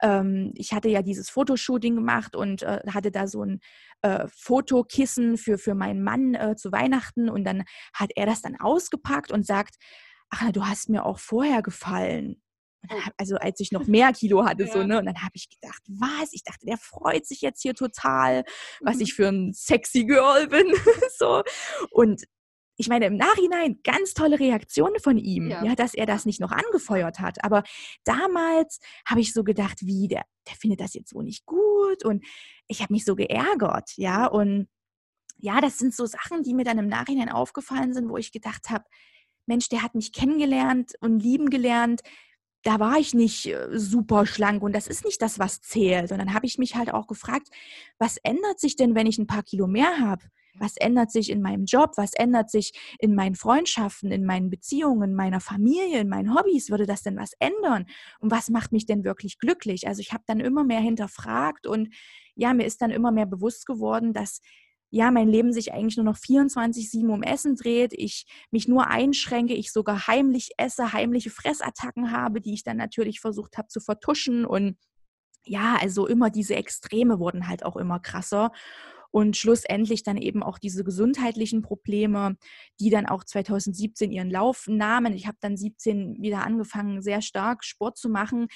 [0.00, 3.58] ähm, ich hatte ja dieses Fotoshooting gemacht und äh, hatte da so ein
[4.02, 8.54] äh, Fotokissen für, für meinen Mann äh, zu Weihnachten und dann hat er das dann
[8.60, 9.74] ausgepackt und sagt,
[10.30, 12.40] ach, du hast mir auch vorher gefallen.
[13.16, 14.72] Also als ich noch mehr Kilo hatte, ja.
[14.72, 14.98] so, ne?
[14.98, 16.32] Und dann habe ich gedacht, was?
[16.32, 18.44] Ich dachte, der freut sich jetzt hier total,
[18.80, 19.02] was mhm.
[19.02, 20.66] ich für ein sexy Girl bin.
[21.18, 21.42] so.
[21.90, 22.24] Und
[22.76, 25.64] ich meine, im Nachhinein ganz tolle Reaktion von ihm, ja.
[25.64, 25.74] ja.
[25.74, 27.44] dass er das nicht noch angefeuert hat.
[27.44, 27.64] Aber
[28.04, 32.04] damals habe ich so gedacht, wie, der, der findet das jetzt so nicht gut.
[32.04, 32.24] Und
[32.68, 34.26] ich habe mich so geärgert, ja.
[34.26, 34.68] Und
[35.36, 38.70] ja, das sind so Sachen, die mir dann im Nachhinein aufgefallen sind, wo ich gedacht
[38.70, 38.84] habe,
[39.46, 42.02] Mensch, der hat mich kennengelernt und lieben gelernt.
[42.62, 46.12] Da war ich nicht äh, super schlank und das ist nicht das, was zählt.
[46.12, 47.48] Und dann habe ich mich halt auch gefragt,
[47.98, 50.24] was ändert sich denn, wenn ich ein paar Kilo mehr habe?
[50.60, 51.92] Was ändert sich in meinem Job?
[51.96, 56.70] Was ändert sich in meinen Freundschaften, in meinen Beziehungen, in meiner Familie, in meinen Hobbys?
[56.70, 57.86] Würde das denn was ändern?
[58.20, 59.86] Und was macht mich denn wirklich glücklich?
[59.86, 61.94] Also ich habe dann immer mehr hinterfragt und
[62.34, 64.40] ja, mir ist dann immer mehr bewusst geworden, dass
[64.90, 69.54] ja, mein Leben sich eigentlich nur noch 24-7 um Essen dreht, ich mich nur einschränke,
[69.54, 74.44] ich sogar heimlich esse, heimliche Fressattacken habe, die ich dann natürlich versucht habe zu vertuschen
[74.44, 74.76] und
[75.44, 78.50] ja, also immer diese Extreme wurden halt auch immer krasser
[79.10, 82.36] und schlussendlich dann eben auch diese gesundheitlichen Probleme,
[82.80, 85.14] die dann auch 2017 ihren Lauf nahmen.
[85.14, 88.48] Ich habe dann 17 wieder angefangen, sehr stark Sport zu machen,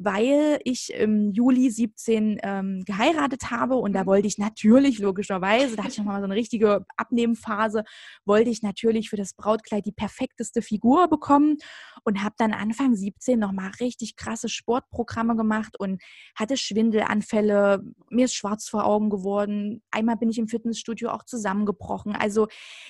[0.00, 5.82] weil ich im Juli 17 ähm, geheiratet habe und da wollte ich natürlich, logischerweise, da
[5.82, 7.82] hatte ich nochmal so eine richtige Abnehmphase,
[8.24, 11.56] wollte ich natürlich für das Brautkleid die perfekteste Figur bekommen
[12.04, 16.00] und habe dann Anfang 17 nochmal richtig krasse Sportprogramme gemacht und
[16.36, 22.14] hatte Schwindelanfälle, mir ist schwarz vor Augen geworden, einmal bin ich im Fitnessstudio auch zusammengebrochen.
[22.14, 22.46] Also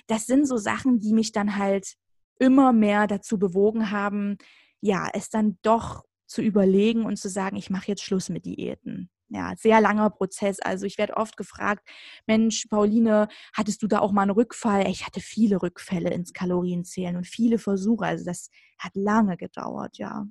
[0.09, 1.95] das sind so Sachen, die mich dann halt
[2.39, 4.37] immer mehr dazu bewogen haben,
[4.81, 9.11] ja, es dann doch zu überlegen und zu sagen, ich mache jetzt Schluss mit Diäten.
[9.31, 10.59] Ja, sehr langer Prozess.
[10.61, 11.87] Also ich werde oft gefragt,
[12.27, 14.89] Mensch, Pauline, hattest du da auch mal einen Rückfall?
[14.89, 18.07] Ich hatte viele Rückfälle ins Kalorienzählen und viele Versuche.
[18.07, 20.27] Also das hat lange gedauert, ja.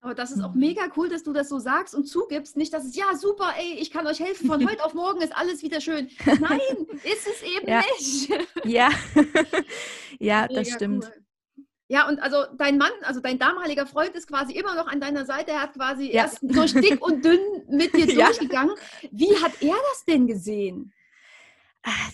[0.00, 0.60] Aber das ist auch mhm.
[0.60, 2.56] mega cool, dass du das so sagst und zugibst.
[2.56, 5.34] Nicht, dass es, ja, super, ey, ich kann euch helfen, von heute auf morgen ist
[5.36, 6.10] alles wieder schön.
[6.26, 6.60] Nein,
[7.04, 7.82] ist es eben ja.
[7.98, 8.28] nicht.
[8.64, 8.90] Ja,
[10.18, 11.04] ja, das stimmt.
[11.04, 11.21] Cool.
[11.92, 15.26] Ja, und also dein Mann, also dein damaliger Freund ist quasi immer noch an deiner
[15.26, 15.50] Seite.
[15.50, 16.22] Er hat quasi ja.
[16.22, 18.24] erst durch dick und dünn mit dir ja.
[18.24, 18.74] durchgegangen.
[19.10, 20.94] Wie hat er das denn gesehen?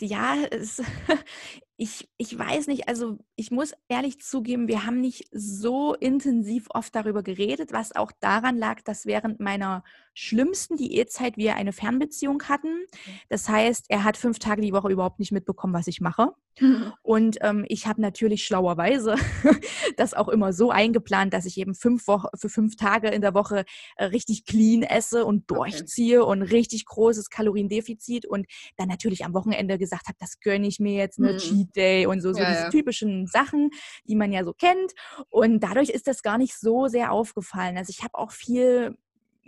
[0.01, 0.83] Ja, es,
[1.81, 6.93] ich, ich weiß nicht, also ich muss ehrlich zugeben, wir haben nicht so intensiv oft
[6.93, 12.85] darüber geredet, was auch daran lag, dass während meiner schlimmsten Diätzeit wir eine Fernbeziehung hatten.
[13.29, 16.33] Das heißt, er hat fünf Tage die Woche überhaupt nicht mitbekommen, was ich mache.
[17.03, 19.15] Und ähm, ich habe natürlich schlauerweise
[19.97, 23.35] das auch immer so eingeplant, dass ich eben fünf Wochen für fünf Tage in der
[23.35, 23.65] Woche
[23.95, 26.31] äh, richtig clean esse und durchziehe okay.
[26.33, 30.95] und richtig großes Kaloriendefizit und dann natürlich am Wochenende gesagt habe, das gönne ich mir
[30.95, 31.39] jetzt, eine mhm.
[31.39, 32.71] Cheat Day und so, so ja, diese ja.
[32.71, 33.71] typischen Sachen,
[34.05, 34.93] die man ja so kennt.
[35.29, 37.77] Und dadurch ist das gar nicht so sehr aufgefallen.
[37.77, 38.97] Also ich habe auch viel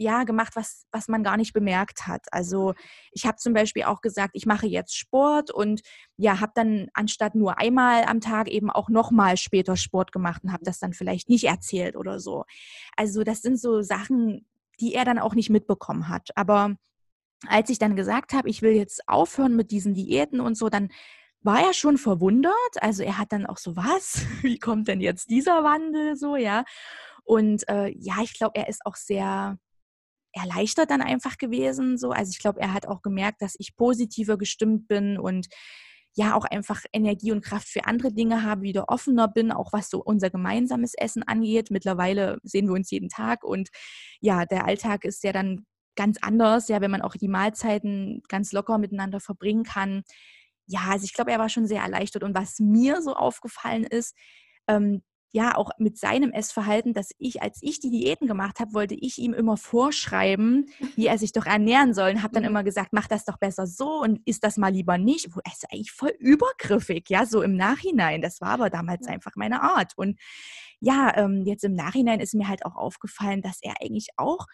[0.00, 2.22] ja, gemacht, was, was man gar nicht bemerkt hat.
[2.32, 2.72] Also
[3.12, 5.82] ich habe zum Beispiel auch gesagt, ich mache jetzt Sport und
[6.16, 10.52] ja, habe dann anstatt nur einmal am Tag eben auch nochmal später Sport gemacht und
[10.52, 12.44] habe das dann vielleicht nicht erzählt oder so.
[12.96, 14.46] Also das sind so Sachen,
[14.80, 16.30] die er dann auch nicht mitbekommen hat.
[16.34, 16.76] Aber
[17.46, 20.88] als ich dann gesagt habe, ich will jetzt aufhören mit diesen Diäten und so, dann
[21.42, 22.54] war er schon verwundert.
[22.80, 24.24] Also er hat dann auch so, was?
[24.42, 26.64] Wie kommt denn jetzt dieser Wandel so, ja?
[27.24, 29.58] Und äh, ja, ich glaube, er ist auch sehr
[30.32, 31.98] erleichtert dann einfach gewesen.
[31.98, 32.10] So.
[32.10, 35.48] Also ich glaube, er hat auch gemerkt, dass ich positiver gestimmt bin und
[36.14, 39.90] ja auch einfach Energie und Kraft für andere Dinge habe, wieder offener bin, auch was
[39.90, 41.70] so unser gemeinsames Essen angeht.
[41.70, 43.68] Mittlerweile sehen wir uns jeden Tag und
[44.20, 48.52] ja, der Alltag ist ja dann ganz anders, ja, wenn man auch die Mahlzeiten ganz
[48.52, 50.02] locker miteinander verbringen kann.
[50.70, 54.16] Ja, also ich glaube, er war schon sehr erleichtert und was mir so aufgefallen ist,
[54.68, 55.02] ähm,
[55.32, 59.18] ja auch mit seinem Essverhalten, dass ich, als ich die Diäten gemacht habe, wollte ich
[59.18, 62.10] ihm immer vorschreiben, wie er sich doch ernähren soll.
[62.10, 62.50] Und habe dann mhm.
[62.50, 65.34] immer gesagt, mach das doch besser so und isst das mal lieber nicht.
[65.34, 68.22] Wo er ist eigentlich voll übergriffig, ja, so im Nachhinein.
[68.22, 69.92] Das war aber damals einfach meine Art.
[69.96, 70.18] Und
[70.80, 74.46] ja, ähm, jetzt im Nachhinein ist mir halt auch aufgefallen, dass er eigentlich auch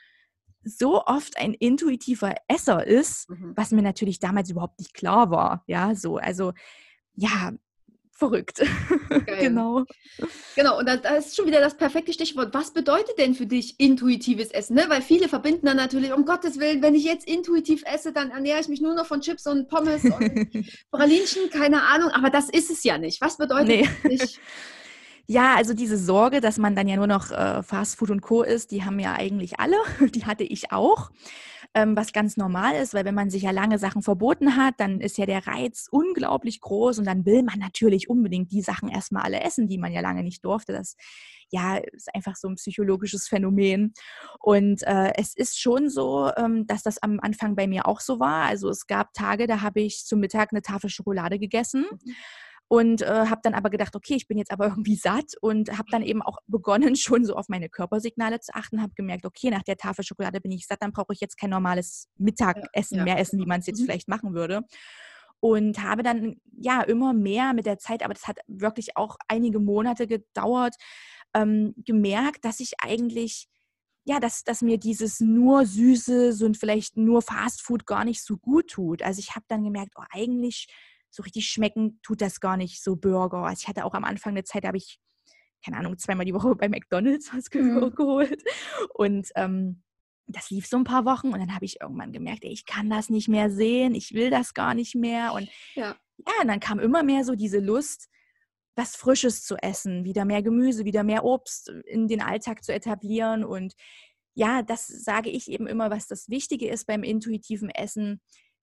[0.66, 3.52] so oft ein intuitiver Esser ist, mhm.
[3.57, 5.62] was mir natürlich damals überhaupt nicht klar war.
[5.66, 6.52] Ja, so, also
[7.14, 7.52] ja,
[8.16, 8.62] verrückt.
[9.26, 9.85] genau.
[10.55, 12.52] Genau, und das ist schon wieder das perfekte Stichwort.
[12.55, 14.74] Was bedeutet denn für dich intuitives Essen?
[14.74, 14.85] Ne?
[14.88, 18.61] Weil viele verbinden dann natürlich, um Gottes Willen, wenn ich jetzt intuitiv esse, dann ernähre
[18.61, 20.50] ich mich nur noch von Chips und Pommes und
[20.90, 23.20] Pralinchen, keine Ahnung, aber das ist es ja nicht.
[23.20, 24.18] Was bedeutet nee.
[25.28, 28.42] Ja, also diese Sorge, dass man dann ja nur noch äh, Fast Food und Co.
[28.42, 29.76] ist, die haben ja eigentlich alle.
[30.14, 31.10] Die hatte ich auch
[31.74, 35.00] ähm, was ganz normal ist, weil wenn man sich ja lange Sachen verboten hat, dann
[35.00, 39.24] ist ja der Reiz unglaublich groß und dann will man natürlich unbedingt die Sachen erstmal
[39.24, 40.72] alle essen, die man ja lange nicht durfte.
[40.72, 40.96] Das
[41.50, 43.92] ja, ist einfach so ein psychologisches Phänomen.
[44.40, 48.18] Und äh, es ist schon so, ähm, dass das am Anfang bei mir auch so
[48.20, 48.46] war.
[48.46, 51.84] Also es gab Tage, da habe ich zum Mittag eine Tafel Schokolade gegessen.
[51.90, 52.14] Mhm
[52.68, 55.88] und äh, habe dann aber gedacht, okay, ich bin jetzt aber irgendwie satt und habe
[55.90, 59.62] dann eben auch begonnen, schon so auf meine Körpersignale zu achten, habe gemerkt, okay, nach
[59.62, 63.05] der Tafel Schokolade bin ich satt, dann brauche ich jetzt kein normales Mittagessen ja, ja.
[63.05, 63.85] mehr essen, wie man es jetzt mhm.
[63.87, 64.62] vielleicht machen würde.
[65.38, 69.61] Und habe dann ja immer mehr mit der Zeit, aber das hat wirklich auch einige
[69.61, 70.74] Monate gedauert,
[71.35, 73.46] ähm, gemerkt, dass ich eigentlich
[74.09, 78.68] ja, dass, dass mir dieses nur Süßes und vielleicht nur Fastfood gar nicht so gut
[78.68, 79.02] tut.
[79.02, 80.68] Also ich habe dann gemerkt, oh, eigentlich
[81.16, 83.38] so richtig schmecken tut das gar nicht, so Burger.
[83.38, 85.00] Also ich hatte auch am Anfang eine Zeit, da habe ich,
[85.64, 87.94] keine Ahnung, zweimal die Woche bei McDonalds was mhm.
[87.94, 88.42] geholt.
[88.94, 89.83] Und ähm,
[90.26, 92.90] das lief so ein paar Wochen und dann habe ich irgendwann gemerkt, ey, ich kann
[92.90, 95.33] das nicht mehr sehen, ich will das gar nicht mehr.
[95.33, 98.09] Und ja, ja und dann kam immer mehr so diese Lust,
[98.74, 103.42] was Frisches zu essen, wieder mehr Gemüse, wieder mehr Obst in den Alltag zu etablieren.
[103.42, 103.74] Und
[104.35, 108.20] ja, das sage ich eben immer, was das Wichtige ist beim intuitiven Essen,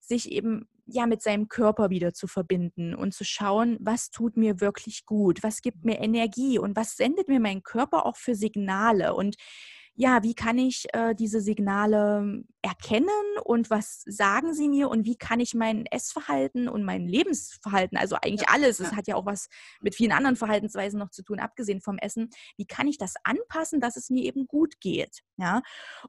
[0.07, 4.59] sich eben ja mit seinem Körper wieder zu verbinden und zu schauen, was tut mir
[4.59, 9.15] wirklich gut, was gibt mir Energie und was sendet mir mein Körper auch für Signale?
[9.15, 9.35] Und
[9.95, 13.09] ja, wie kann ich äh, diese Signale erkennen
[13.43, 18.15] und was sagen sie mir und wie kann ich mein Essverhalten und mein Lebensverhalten, also
[18.15, 19.49] eigentlich alles, es hat ja auch was
[19.81, 23.81] mit vielen anderen Verhaltensweisen noch zu tun, abgesehen vom Essen, wie kann ich das anpassen,
[23.81, 25.61] dass es mir eben gut geht, ja?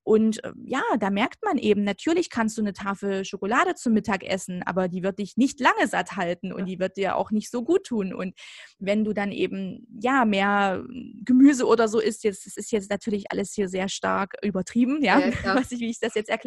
[0.04, 4.22] Und äh, ja, da merkt man eben, natürlich kannst du eine Tafel Schokolade zum Mittag
[4.22, 7.50] essen, aber die wird dich nicht lange satt halten und die wird dir auch nicht
[7.50, 8.32] so gut tun und
[8.78, 10.84] wenn du dann eben ja mehr
[11.24, 15.18] Gemüse oder so isst, jetzt das ist jetzt natürlich alles hier sehr stark übertrieben, ja,
[15.18, 15.54] ja, ja.
[15.56, 16.43] Was ich, wie ich das jetzt erkläre.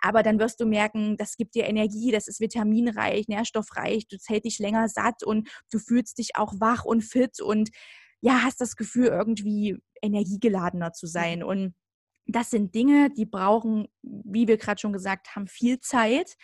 [0.00, 4.44] Aber dann wirst du merken, das gibt dir Energie, das ist vitaminreich, nährstoffreich, du hält
[4.44, 7.70] dich länger satt und du fühlst dich auch wach und fit und
[8.20, 11.42] ja, hast das Gefühl, irgendwie energiegeladener zu sein.
[11.42, 11.74] Und
[12.26, 16.36] das sind Dinge, die brauchen, wie wir gerade schon gesagt haben, viel Zeit,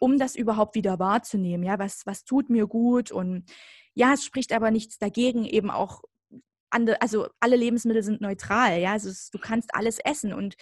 [0.00, 1.64] um das überhaupt wieder wahrzunehmen.
[1.64, 3.10] Ja, was, was tut mir gut?
[3.10, 3.44] Und
[3.94, 6.02] ja, es spricht aber nichts dagegen, eben auch
[6.70, 10.56] andere, also alle Lebensmittel sind neutral, ja, also es, du kannst alles essen und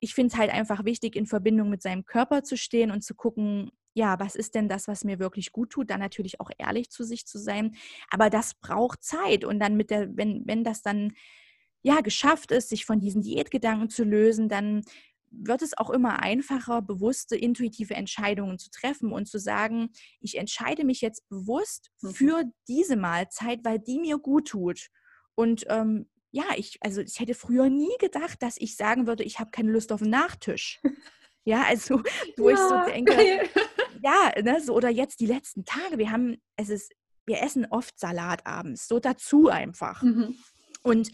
[0.00, 3.14] ich finde es halt einfach wichtig, in Verbindung mit seinem Körper zu stehen und zu
[3.14, 6.90] gucken, ja, was ist denn das, was mir wirklich gut tut, dann natürlich auch ehrlich
[6.90, 7.76] zu sich zu sein,
[8.10, 11.12] aber das braucht Zeit und dann mit der, wenn, wenn das dann
[11.82, 14.82] ja geschafft ist, sich von diesen Diätgedanken zu lösen, dann
[15.32, 20.84] wird es auch immer einfacher, bewusste, intuitive Entscheidungen zu treffen und zu sagen, ich entscheide
[20.84, 22.10] mich jetzt bewusst mhm.
[22.10, 24.88] für diese Mahlzeit, weil die mir gut tut.
[25.34, 29.38] Und ähm, ja, ich, also ich hätte früher nie gedacht, dass ich sagen würde, ich
[29.38, 30.80] habe keine Lust auf einen Nachtisch.
[31.44, 32.02] Ja, also
[32.36, 33.48] wo ja, ich so denke, geil.
[34.02, 36.92] ja, ne, so oder jetzt die letzten Tage, wir haben, es ist,
[37.26, 40.02] wir essen oft Salat abends, so dazu einfach.
[40.02, 40.36] Mhm.
[40.82, 41.10] Und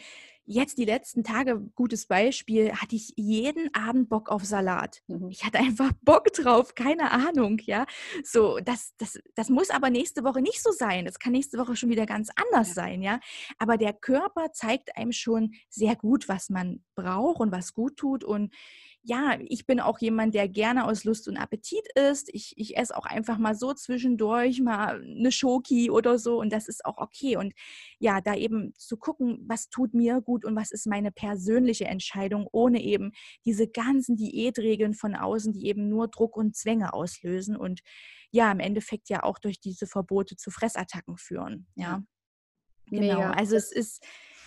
[0.48, 5.02] jetzt die letzten Tage, gutes Beispiel, hatte ich jeden Abend Bock auf Salat.
[5.06, 5.28] Mhm.
[5.28, 7.84] Ich hatte einfach Bock drauf, keine Ahnung, ja.
[8.24, 11.06] So, das, das, das muss aber nächste Woche nicht so sein.
[11.06, 12.74] Es kann nächste Woche schon wieder ganz anders ja.
[12.74, 13.20] sein, ja.
[13.58, 18.24] Aber der Körper zeigt einem schon sehr gut, was man braucht und was gut tut.
[18.24, 18.52] Und
[19.08, 22.28] ja, ich bin auch jemand, der gerne aus Lust und Appetit isst.
[22.30, 26.68] Ich, ich esse auch einfach mal so zwischendurch mal eine Schoki oder so und das
[26.68, 27.38] ist auch okay.
[27.38, 27.54] Und
[27.98, 32.46] ja, da eben zu gucken, was tut mir gut und was ist meine persönliche Entscheidung,
[32.52, 33.12] ohne eben
[33.46, 37.80] diese ganzen Diätregeln von außen, die eben nur Druck und Zwänge auslösen und
[38.30, 41.66] ja, im Endeffekt ja auch durch diese Verbote zu Fressattacken führen.
[41.76, 42.02] Ja.
[42.90, 43.00] Genau.
[43.00, 43.30] Mega.
[43.30, 44.04] Also es ist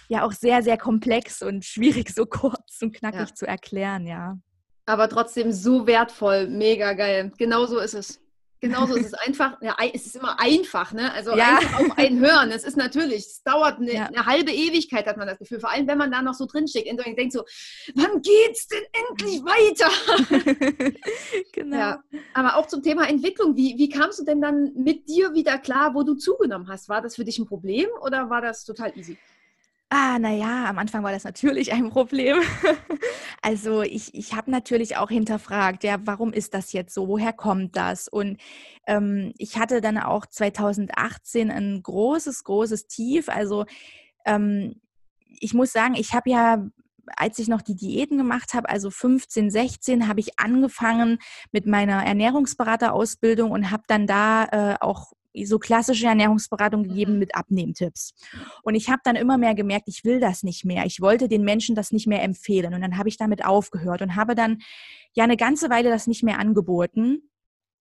[0.08, 3.34] ja auch sehr, sehr komplex und schwierig, so kurz und knackig ja.
[3.34, 4.38] zu erklären, ja.
[4.86, 7.32] Aber trotzdem so wertvoll, mega geil.
[7.38, 8.22] Genau so ist es.
[8.62, 11.12] Genauso ist es einfach, ja, es ist immer einfach, ne?
[11.14, 11.58] Also ja.
[11.58, 12.52] einfach auf einen hören.
[12.52, 14.06] Es ist natürlich, es dauert eine, ja.
[14.06, 15.60] eine, halbe Ewigkeit, hat man das Gefühl.
[15.60, 17.44] Vor allem, wenn man da noch so drinsteckt und denkt so,
[17.96, 20.94] wann geht's denn endlich weiter?
[21.52, 21.76] genau.
[21.76, 22.04] Ja.
[22.36, 25.96] Aber auch zum Thema Entwicklung, wie, wie kamst du denn dann mit dir wieder klar,
[25.96, 26.88] wo du zugenommen hast?
[26.88, 29.18] War das für dich ein Problem oder war das total easy?
[29.94, 32.38] Ah, naja, am Anfang war das natürlich ein Problem.
[33.42, 37.10] also ich, ich habe natürlich auch hinterfragt, ja, warum ist das jetzt so?
[37.10, 38.08] Woher kommt das?
[38.08, 38.38] Und
[38.88, 43.28] ähm, ich hatte dann auch 2018 ein großes, großes Tief.
[43.28, 43.66] Also
[44.26, 44.80] ähm,
[45.42, 46.66] ich muss sagen, ich habe ja
[47.18, 51.18] als ich noch die Diäten gemacht habe, also 15, 16, habe ich angefangen
[51.52, 55.12] mit meiner Ernährungsberaterausbildung und habe dann da äh, auch
[55.46, 57.20] so klassische Ernährungsberatung gegeben mhm.
[57.20, 58.14] mit Abnehmtipps.
[58.64, 60.86] Und ich habe dann immer mehr gemerkt, ich will das nicht mehr.
[60.86, 62.74] Ich wollte den Menschen das nicht mehr empfehlen.
[62.74, 64.60] Und dann habe ich damit aufgehört und habe dann
[65.14, 67.30] ja eine ganze Weile das nicht mehr angeboten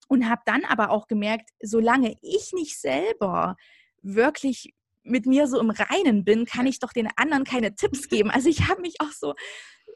[0.08, 3.56] und habe dann aber auch gemerkt, solange ich nicht selber
[4.02, 8.30] wirklich mit mir so im Reinen bin, kann ich doch den anderen keine Tipps geben.
[8.30, 9.34] Also ich habe mich auch so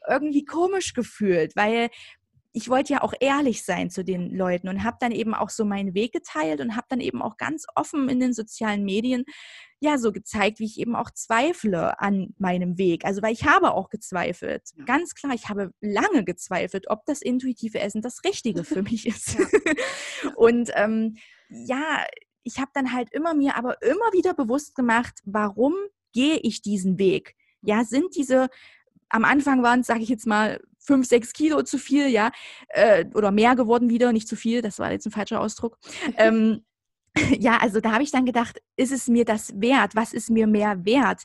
[0.07, 1.89] irgendwie komisch gefühlt, weil
[2.55, 5.65] ich wollte ja auch ehrlich sein zu den Leuten und habe dann eben auch so
[5.65, 9.25] meinen Weg geteilt und habe dann eben auch ganz offen in den sozialen Medien
[9.81, 13.03] ja so gezeigt, wie ich eben auch zweifle an meinem Weg.
[13.03, 14.69] Also weil ich habe auch gezweifelt.
[14.77, 14.85] Ja.
[14.85, 19.37] Ganz klar, ich habe lange gezweifelt, ob das intuitive Essen das Richtige für mich ist.
[19.37, 19.45] Ja.
[20.37, 21.17] und ähm,
[21.49, 22.05] ja,
[22.43, 25.73] ich habe dann halt immer mir aber immer wieder bewusst gemacht, warum
[26.13, 27.35] gehe ich diesen Weg?
[27.61, 28.47] Ja, sind diese
[29.09, 32.31] am Anfang waren es, sage ich jetzt mal, fünf, sechs Kilo zu viel, ja,
[32.69, 35.77] äh, oder mehr geworden wieder, nicht zu viel, das war jetzt ein falscher Ausdruck.
[36.17, 36.63] ähm,
[37.39, 39.95] ja, also da habe ich dann gedacht, ist es mir das wert?
[39.95, 41.23] Was ist mir mehr wert?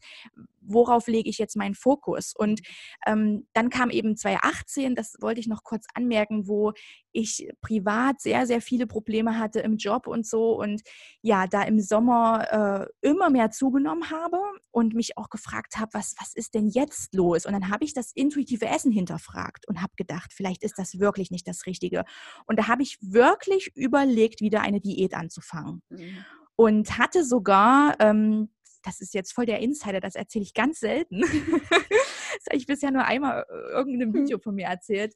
[0.60, 2.32] Worauf lege ich jetzt meinen Fokus?
[2.36, 2.60] Und
[3.06, 6.72] ähm, dann kam eben 2018, das wollte ich noch kurz anmerken, wo
[7.12, 10.82] ich privat sehr, sehr viele Probleme hatte im Job und so und
[11.22, 14.38] ja, da im Sommer äh, immer mehr zugenommen habe
[14.70, 17.46] und mich auch gefragt habe, was, was ist denn jetzt los?
[17.46, 21.30] Und dann habe ich das intuitive Essen hinterfragt und habe gedacht, vielleicht ist das wirklich
[21.30, 22.04] nicht das Richtige.
[22.46, 25.82] Und da habe ich wirklich überlegt, wieder eine Diät anzufangen.
[25.88, 26.24] Mhm.
[26.56, 28.50] Und hatte sogar ähm,
[28.82, 31.20] das ist jetzt voll der Insider, das erzähle ich ganz selten.
[31.20, 35.14] das habe ich bisher nur einmal äh, irgendeinem Video von mir erzählt.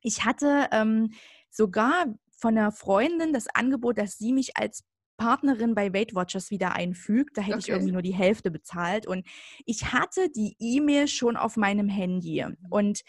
[0.00, 1.12] Ich hatte ähm,
[1.50, 2.06] sogar
[2.38, 4.84] von einer Freundin das Angebot, dass sie mich als
[5.16, 7.36] Partnerin bei Weight Watchers wieder einfügt.
[7.36, 7.64] Da hätte okay.
[7.64, 9.06] ich irgendwie nur die Hälfte bezahlt.
[9.06, 9.26] Und
[9.64, 12.44] ich hatte die E-Mail schon auf meinem Handy.
[12.44, 12.56] Mhm.
[12.68, 13.02] Und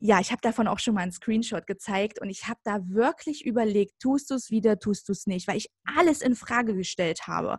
[0.00, 3.46] ja, ich habe davon auch schon mal einen Screenshot gezeigt und ich habe da wirklich
[3.46, 7.26] überlegt, tust du es wieder, tust du es nicht, weil ich alles in Frage gestellt
[7.26, 7.58] habe.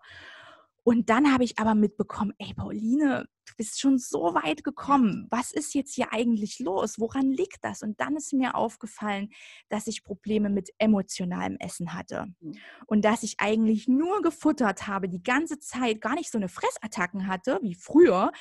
[0.88, 5.26] Und dann habe ich aber mitbekommen, ey Pauline, du bist schon so weit gekommen.
[5.32, 7.00] Was ist jetzt hier eigentlich los?
[7.00, 7.82] Woran liegt das?
[7.82, 9.30] Und dann ist mir aufgefallen,
[9.68, 12.28] dass ich Probleme mit emotionalem Essen hatte.
[12.40, 12.60] Mhm.
[12.86, 17.26] Und dass ich eigentlich nur gefuttert habe, die ganze Zeit gar nicht so eine Fressattacken
[17.26, 18.32] hatte, wie früher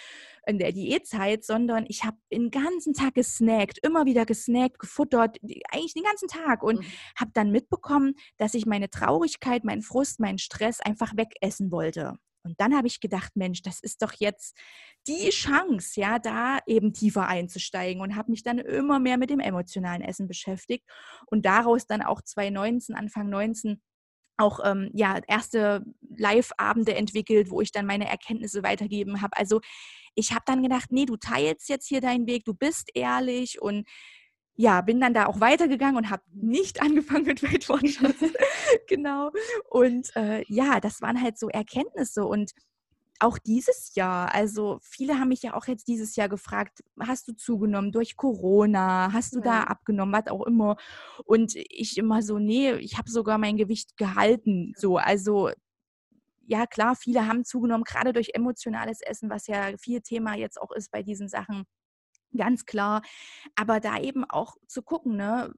[0.47, 5.39] in der Diätzeit, sondern ich habe den ganzen Tag gesnackt, immer wieder gesnackt, gefuttert,
[5.73, 6.63] eigentlich den ganzen Tag.
[6.63, 6.85] Und mhm.
[7.19, 12.19] habe dann mitbekommen, dass ich meine Traurigkeit, meinen Frust, meinen Stress einfach wegessen wollte.
[12.45, 14.57] Und dann habe ich gedacht, Mensch, das ist doch jetzt
[15.07, 19.41] die Chance, ja, da eben tiefer einzusteigen und habe mich dann immer mehr mit dem
[19.41, 20.85] emotionalen Essen beschäftigt
[21.27, 23.81] und daraus dann auch 2019, Anfang 19
[24.37, 25.85] auch ähm, ja erste
[26.17, 29.37] Live-Abende entwickelt, wo ich dann meine Erkenntnisse weitergeben habe.
[29.37, 29.61] Also
[30.15, 33.89] ich habe dann gedacht, nee, du teilst jetzt hier deinen Weg, du bist ehrlich und
[34.57, 38.15] ja, bin dann da auch weitergegangen und habe nicht angefangen mit Weight Watchers.
[38.89, 39.31] genau.
[39.69, 42.53] Und äh, ja, das waren halt so Erkenntnisse und
[43.21, 47.33] auch dieses Jahr, also viele haben mich ja auch jetzt dieses Jahr gefragt, hast du
[47.33, 49.45] zugenommen durch Corona, hast du ja.
[49.45, 50.77] da abgenommen, was auch immer.
[51.25, 54.75] Und ich immer so, nee, ich habe sogar mein Gewicht gehalten.
[54.77, 55.51] So, also
[56.47, 60.73] ja klar, viele haben zugenommen, gerade durch emotionales Essen, was ja viel Thema jetzt auch
[60.73, 61.65] ist bei diesen Sachen
[62.37, 63.03] ganz klar.
[63.57, 65.53] Aber da eben auch zu gucken, ne,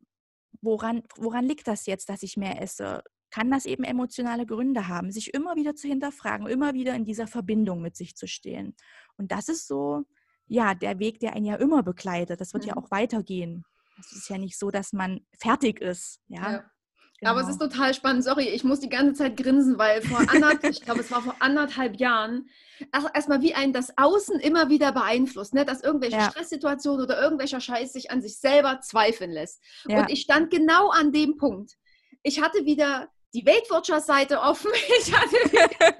[0.60, 3.02] woran, woran liegt das jetzt, dass ich mehr esse?
[3.30, 7.26] Kann das eben emotionale Gründe haben, sich immer wieder zu hinterfragen, immer wieder in dieser
[7.26, 8.74] Verbindung mit sich zu stehen.
[9.16, 10.04] Und das ist so,
[10.46, 12.40] ja, der Weg, der einen ja immer begleitet.
[12.40, 12.68] Das wird mhm.
[12.68, 13.64] ja auch weitergehen.
[13.98, 16.20] Es ist ja nicht so, dass man fertig ist.
[16.28, 16.52] ja.
[16.52, 16.70] ja.
[17.18, 17.30] Genau.
[17.30, 18.24] Aber es ist total spannend.
[18.24, 21.36] Sorry, ich muss die ganze Zeit grinsen, weil vor anderthalb, ich glaube, es war vor
[21.40, 22.48] anderthalb Jahren,
[23.14, 25.64] erstmal wie ein das Außen immer wieder beeinflusst, ne?
[25.64, 26.30] dass irgendwelche ja.
[26.30, 29.62] Stresssituationen oder irgendwelcher Scheiß sich an sich selber zweifeln lässt.
[29.86, 30.00] Ja.
[30.00, 31.72] Und ich stand genau an dem Punkt.
[32.22, 34.70] Ich hatte wieder die Weight Watchers Seite offen.
[35.00, 35.36] Ich hatte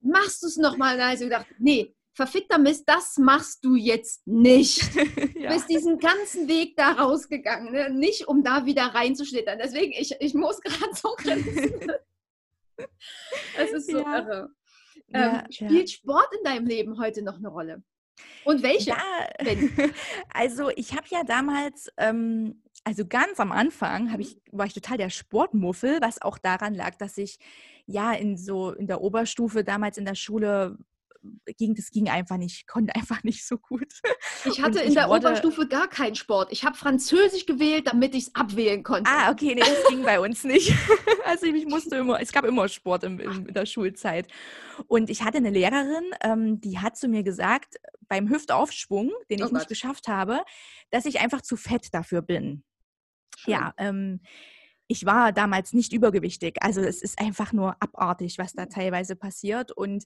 [0.00, 0.96] machst du es nochmal?
[0.96, 4.82] Da habe ich gedacht, nee, verfickter Mist, das machst du jetzt nicht.
[5.36, 5.50] ja.
[5.50, 7.90] Du bist diesen ganzen Weg da rausgegangen, ne?
[7.90, 9.60] nicht um da wieder reinzuschlittern.
[9.62, 11.80] Deswegen, ich, ich muss gerade so grinsen.
[13.56, 14.18] Es ist so ja.
[14.18, 14.50] irre.
[15.12, 17.82] Ähm, spielt Sport in deinem Leben heute noch eine Rolle?
[18.44, 18.90] Und welche?
[18.90, 19.02] Ja,
[20.32, 25.10] also ich habe ja damals, ähm, also ganz am Anfang ich, war ich total der
[25.10, 27.40] Sportmuffel, was auch daran lag, dass ich
[27.86, 30.78] ja in so in der Oberstufe damals in der Schule
[31.56, 33.92] ging, das ging einfach nicht, konnte einfach nicht so gut.
[34.44, 36.52] Ich hatte in der wurde, Oberstufe gar keinen Sport.
[36.52, 39.10] Ich habe Französisch gewählt, damit ich es abwählen konnte.
[39.10, 40.72] Ah, okay, nee, das ging bei uns nicht.
[41.24, 44.28] Also ich musste immer, es gab immer Sport in, in der Schulzeit.
[44.86, 47.76] Und ich hatte eine Lehrerin, ähm, die hat zu mir gesagt,
[48.08, 50.40] beim Hüftaufschwung, den ich oh nicht geschafft habe,
[50.90, 52.64] dass ich einfach zu fett dafür bin.
[53.36, 53.52] Schön.
[53.52, 54.20] Ja, ähm,
[54.88, 56.56] ich war damals nicht übergewichtig.
[56.60, 59.70] Also es ist einfach nur abartig, was da teilweise passiert.
[59.70, 60.04] Und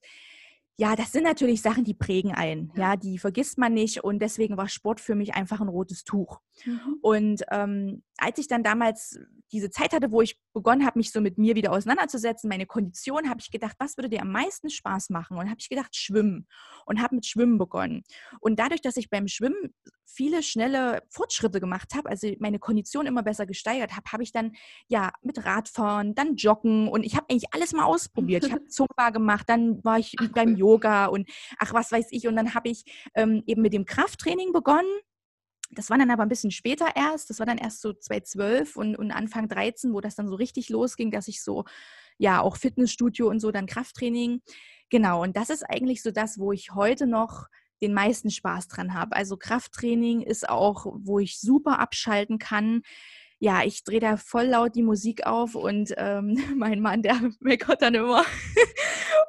[0.79, 2.73] ja, das sind natürlich Sachen, die prägen einen.
[2.77, 6.41] Ja, die vergisst man nicht und deswegen war Sport für mich einfach ein rotes Tuch.
[6.65, 6.99] Mhm.
[7.03, 9.19] Und ähm, als ich dann damals
[9.51, 13.29] diese Zeit hatte, wo ich begonnen habe, mich so mit mir wieder auseinanderzusetzen, meine Kondition,
[13.29, 15.37] habe ich gedacht, was würde dir am meisten Spaß machen?
[15.37, 16.47] Und habe ich gedacht, Schwimmen
[16.87, 18.05] und habe mit Schwimmen begonnen.
[18.41, 19.75] Und dadurch, dass ich beim Schwimmen
[20.07, 24.53] viele schnelle Fortschritte gemacht habe, also meine Kondition immer besser gesteigert habe, habe ich dann
[24.87, 28.45] ja mit Radfahren, dann Joggen und ich habe eigentlich alles mal ausprobiert.
[28.45, 32.37] Ich habe Zumba gemacht, dann war ich beim Yoga und ach was weiß ich und
[32.37, 34.91] dann habe ich ähm, eben mit dem Krafttraining begonnen
[35.75, 37.31] das war dann aber ein bisschen später erst.
[37.31, 40.69] Das war dann erst so 2012 und, und Anfang 13, wo das dann so richtig
[40.69, 41.65] losging, dass ich so,
[42.19, 44.43] ja, auch Fitnessstudio und so, dann Krafttraining.
[44.91, 47.47] Genau, und das ist eigentlich so das, wo ich heute noch
[47.81, 49.17] den meisten Spaß dran habe.
[49.17, 52.83] Also Krafttraining ist auch, wo ich super abschalten kann.
[53.39, 57.83] Ja, ich drehe da voll laut die Musik auf und ähm, mein Mann, der meckert
[57.83, 58.25] dann immer.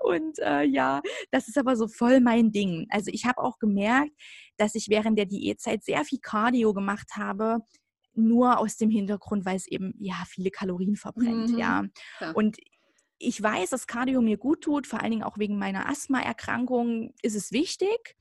[0.03, 1.01] Und äh, ja,
[1.31, 2.87] das ist aber so voll mein Ding.
[2.89, 4.11] Also ich habe auch gemerkt,
[4.57, 7.59] dass ich während der Diätzeit sehr viel Cardio gemacht habe,
[8.13, 11.57] nur aus dem Hintergrund, weil es eben ja viele Kalorien verbrennt, mhm.
[11.57, 11.83] ja.
[12.19, 12.31] ja.
[12.31, 12.57] Und
[13.17, 17.35] ich weiß, dass Cardio mir gut tut, vor allen Dingen auch wegen meiner Asthmaerkrankung ist
[17.35, 18.15] es wichtig.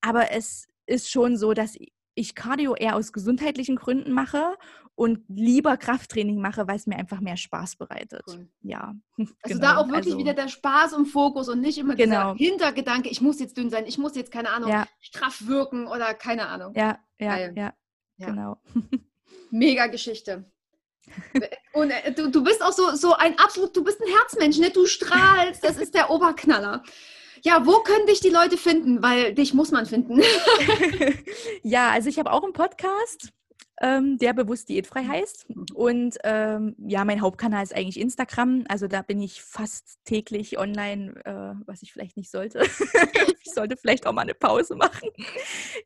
[0.00, 1.76] Aber es ist schon so, dass
[2.14, 4.56] ich Cardio eher aus gesundheitlichen Gründen mache
[5.00, 8.22] und lieber Krafttraining mache, weil es mir einfach mehr Spaß bereitet.
[8.26, 8.46] Cool.
[8.60, 8.94] Ja.
[9.42, 9.60] Also genau.
[9.60, 12.34] da auch wirklich also, wieder der Spaß im Fokus und nicht immer genau.
[12.34, 14.86] dieser Hintergedanke, ich muss jetzt dünn sein, ich muss jetzt, keine Ahnung, ja.
[15.00, 16.74] straff wirken oder keine Ahnung.
[16.74, 17.72] Ja, ja, ja, ja,
[18.18, 18.60] genau.
[19.50, 20.50] Mega Geschichte.
[21.72, 24.70] Und äh, du, du bist auch so, so ein absolut, du bist ein Herzmensch, ne?
[24.70, 26.82] Du strahlst, das ist der Oberknaller.
[27.42, 29.02] Ja, wo können dich die Leute finden?
[29.02, 30.20] Weil dich muss man finden.
[31.62, 33.32] ja, also ich habe auch einen Podcast
[33.80, 35.46] ähm, der bewusst diätfrei heißt.
[35.74, 38.64] Und ähm, ja, mein Hauptkanal ist eigentlich Instagram.
[38.68, 42.60] Also da bin ich fast täglich online, äh, was ich vielleicht nicht sollte.
[43.42, 45.08] ich sollte vielleicht auch mal eine Pause machen.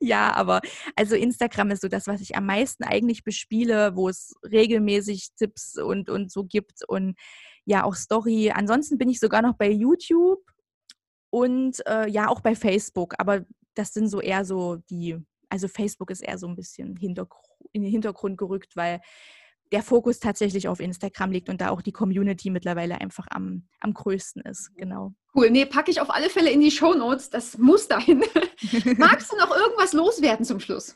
[0.01, 0.61] ja, aber
[0.97, 5.79] also Instagram ist so das, was ich am meisten eigentlich bespiele, wo es regelmäßig Tipps
[5.79, 7.16] und, und so gibt und
[7.64, 8.51] ja auch Story.
[8.51, 10.43] Ansonsten bin ich sogar noch bei YouTube
[11.31, 13.14] und äh, ja auch bei Facebook.
[13.18, 13.45] Aber
[13.75, 15.16] das sind so eher so die
[15.55, 16.97] also Facebook ist eher so ein bisschen
[17.75, 19.01] in den Hintergrund gerückt, weil
[19.72, 23.93] der Fokus tatsächlich auf Instagram liegt und da auch die Community mittlerweile einfach am, am
[23.93, 24.75] größten ist.
[24.77, 25.14] Genau.
[25.35, 25.51] Cool.
[25.51, 27.31] Nee, packe ich auf alle Fälle in die Show Notes.
[27.31, 28.22] Das muss dahin.
[28.99, 30.95] Magst du noch irgendwas loswerden zum Schluss?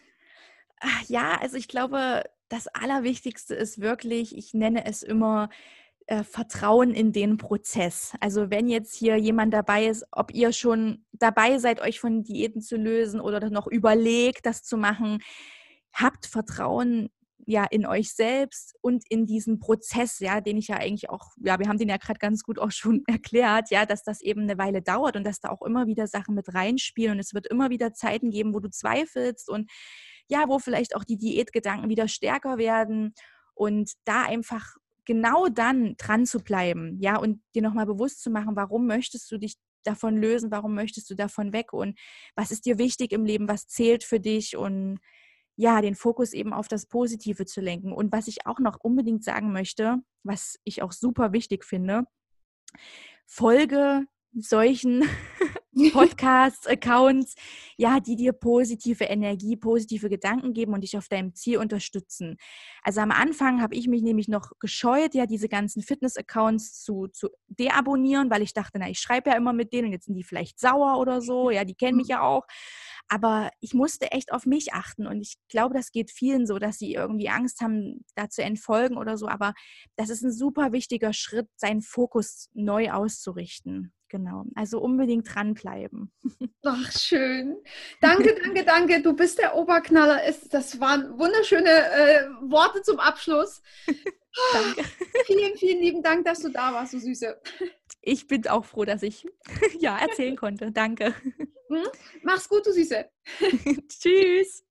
[1.08, 5.48] Ja, also ich glaube, das Allerwichtigste ist wirklich, ich nenne es immer,
[6.06, 8.14] äh, Vertrauen in den Prozess.
[8.20, 12.62] Also wenn jetzt hier jemand dabei ist, ob ihr schon dabei seid, euch von Diäten
[12.62, 15.18] zu lösen oder noch überlegt, das zu machen,
[15.92, 17.10] habt Vertrauen
[17.48, 21.58] ja in euch selbst und in diesen Prozess, ja, den ich ja eigentlich auch, ja,
[21.58, 24.58] wir haben den ja gerade ganz gut auch schon erklärt, ja, dass das eben eine
[24.58, 27.70] Weile dauert und dass da auch immer wieder Sachen mit reinspielen und es wird immer
[27.70, 29.70] wieder Zeiten geben, wo du zweifelst und
[30.28, 33.14] ja, wo vielleicht auch die Diätgedanken wieder stärker werden
[33.54, 34.76] und da einfach
[35.06, 39.38] genau dann dran zu bleiben, ja, und dir nochmal bewusst zu machen, warum möchtest du
[39.38, 41.98] dich davon lösen, warum möchtest du davon weg und
[42.36, 44.98] was ist dir wichtig im Leben, was zählt für dich und
[45.58, 47.92] ja, den Fokus eben auf das Positive zu lenken.
[47.92, 52.04] Und was ich auch noch unbedingt sagen möchte, was ich auch super wichtig finde,
[53.26, 55.02] folge solchen
[55.92, 57.34] Podcasts, Accounts,
[57.76, 62.36] ja, die dir positive Energie, positive Gedanken geben und dich auf deinem Ziel unterstützen.
[62.84, 67.30] Also am Anfang habe ich mich nämlich noch gescheut, ja, diese ganzen Fitness-Accounts zu, zu
[67.48, 70.24] deabonnieren, weil ich dachte, na, ich schreibe ja immer mit denen und jetzt sind die
[70.24, 72.44] vielleicht sauer oder so, ja, die kennen mich ja auch.
[73.08, 76.78] Aber ich musste echt auf mich achten und ich glaube, das geht vielen so, dass
[76.78, 79.28] sie irgendwie Angst haben, da zu entfolgen oder so.
[79.28, 79.54] Aber
[79.96, 83.92] das ist ein super wichtiger Schritt, seinen Fokus neu auszurichten.
[84.10, 86.10] Genau, also unbedingt dranbleiben.
[86.64, 87.58] Ach, schön.
[88.00, 89.02] Danke, danke, danke.
[89.02, 90.20] Du bist der Oberknaller.
[90.50, 93.62] Das waren wunderschöne äh, Worte zum Abschluss.
[94.52, 94.84] danke.
[95.26, 97.38] Vielen, vielen lieben Dank, dass du da warst, du Süße.
[98.00, 99.26] Ich bin auch froh, dass ich
[99.78, 100.72] ja erzählen konnte.
[100.72, 101.14] Danke.
[101.68, 101.86] Hm?
[102.22, 103.08] Mach's gut, du Süße.
[103.88, 104.64] Tschüss.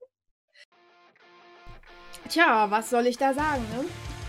[2.30, 3.64] Tja, was soll ich da sagen?
[3.76, 3.86] Ne?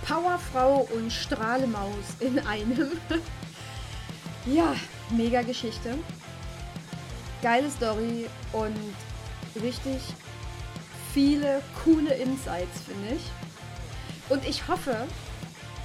[0.07, 2.93] Powerfrau und Strahlemaus in einem.
[4.47, 4.75] ja,
[5.11, 5.99] mega Geschichte.
[7.43, 8.77] Geile Story und
[9.62, 10.01] richtig
[11.12, 13.23] viele coole Insights, finde ich.
[14.29, 15.07] Und ich hoffe,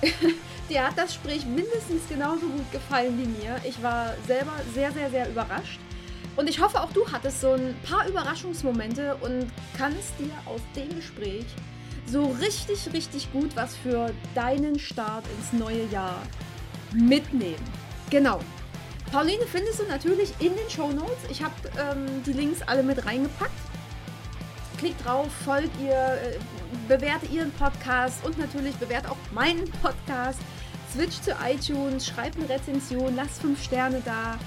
[0.69, 3.59] dir hat das Gespräch mindestens genauso gut gefallen wie mir.
[3.63, 5.79] Ich war selber sehr, sehr, sehr überrascht.
[6.35, 10.89] Und ich hoffe, auch du hattest so ein paar Überraschungsmomente und kannst dir aus dem
[10.95, 11.45] Gespräch
[12.07, 16.21] so richtig, richtig gut was für deinen Start ins neue Jahr
[16.93, 17.63] mitnehmen.
[18.09, 18.39] Genau.
[19.11, 21.17] Pauline findest du natürlich in den Show Notes.
[21.29, 23.51] Ich habe ähm, die Links alle mit reingepackt.
[24.79, 26.39] Klickt drauf, folgt ihr, äh,
[26.87, 30.39] bewerte ihren Podcast und natürlich bewerte auch meinen Podcast.
[30.91, 34.37] Switch zu iTunes, schreibt eine Rezension, lasst fünf Sterne da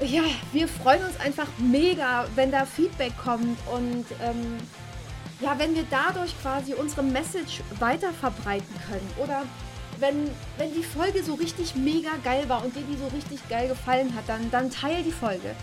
[0.00, 0.22] ja,
[0.52, 4.58] wir freuen uns einfach mega, wenn da Feedback kommt und ähm,
[5.40, 9.42] ja, wenn wir dadurch quasi unsere Message weiter verbreiten können oder
[9.98, 13.68] wenn, wenn die Folge so richtig mega geil war und dir die so richtig geil
[13.68, 15.54] gefallen hat, dann, dann teil die Folge.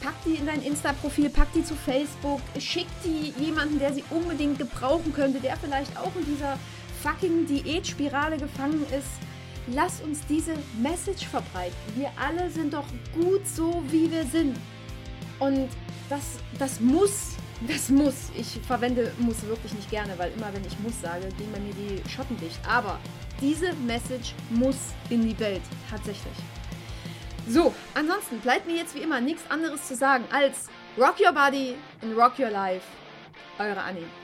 [0.00, 4.58] Pack die in dein Insta-Profil, pack die zu Facebook, schick die jemanden, der sie unbedingt
[4.58, 6.58] gebrauchen könnte, der vielleicht auch in dieser
[7.02, 9.08] fucking Diätspirale gefangen ist
[9.68, 11.76] Lass uns diese Message verbreiten.
[11.94, 12.84] Wir alle sind doch
[13.14, 14.56] gut so, wie wir sind.
[15.38, 15.68] Und
[16.10, 17.36] das, das muss,
[17.66, 18.30] das muss.
[18.36, 21.72] Ich verwende muss wirklich nicht gerne, weil immer wenn ich muss sage, gehen bei mir
[21.74, 22.58] die Schotten dicht.
[22.68, 22.98] Aber
[23.40, 24.76] diese Message muss
[25.08, 26.34] in die Welt, tatsächlich.
[27.48, 31.74] So, ansonsten bleibt mir jetzt wie immer nichts anderes zu sagen als Rock Your Body
[32.02, 32.86] and Rock Your Life.
[33.58, 34.23] Eure Annie.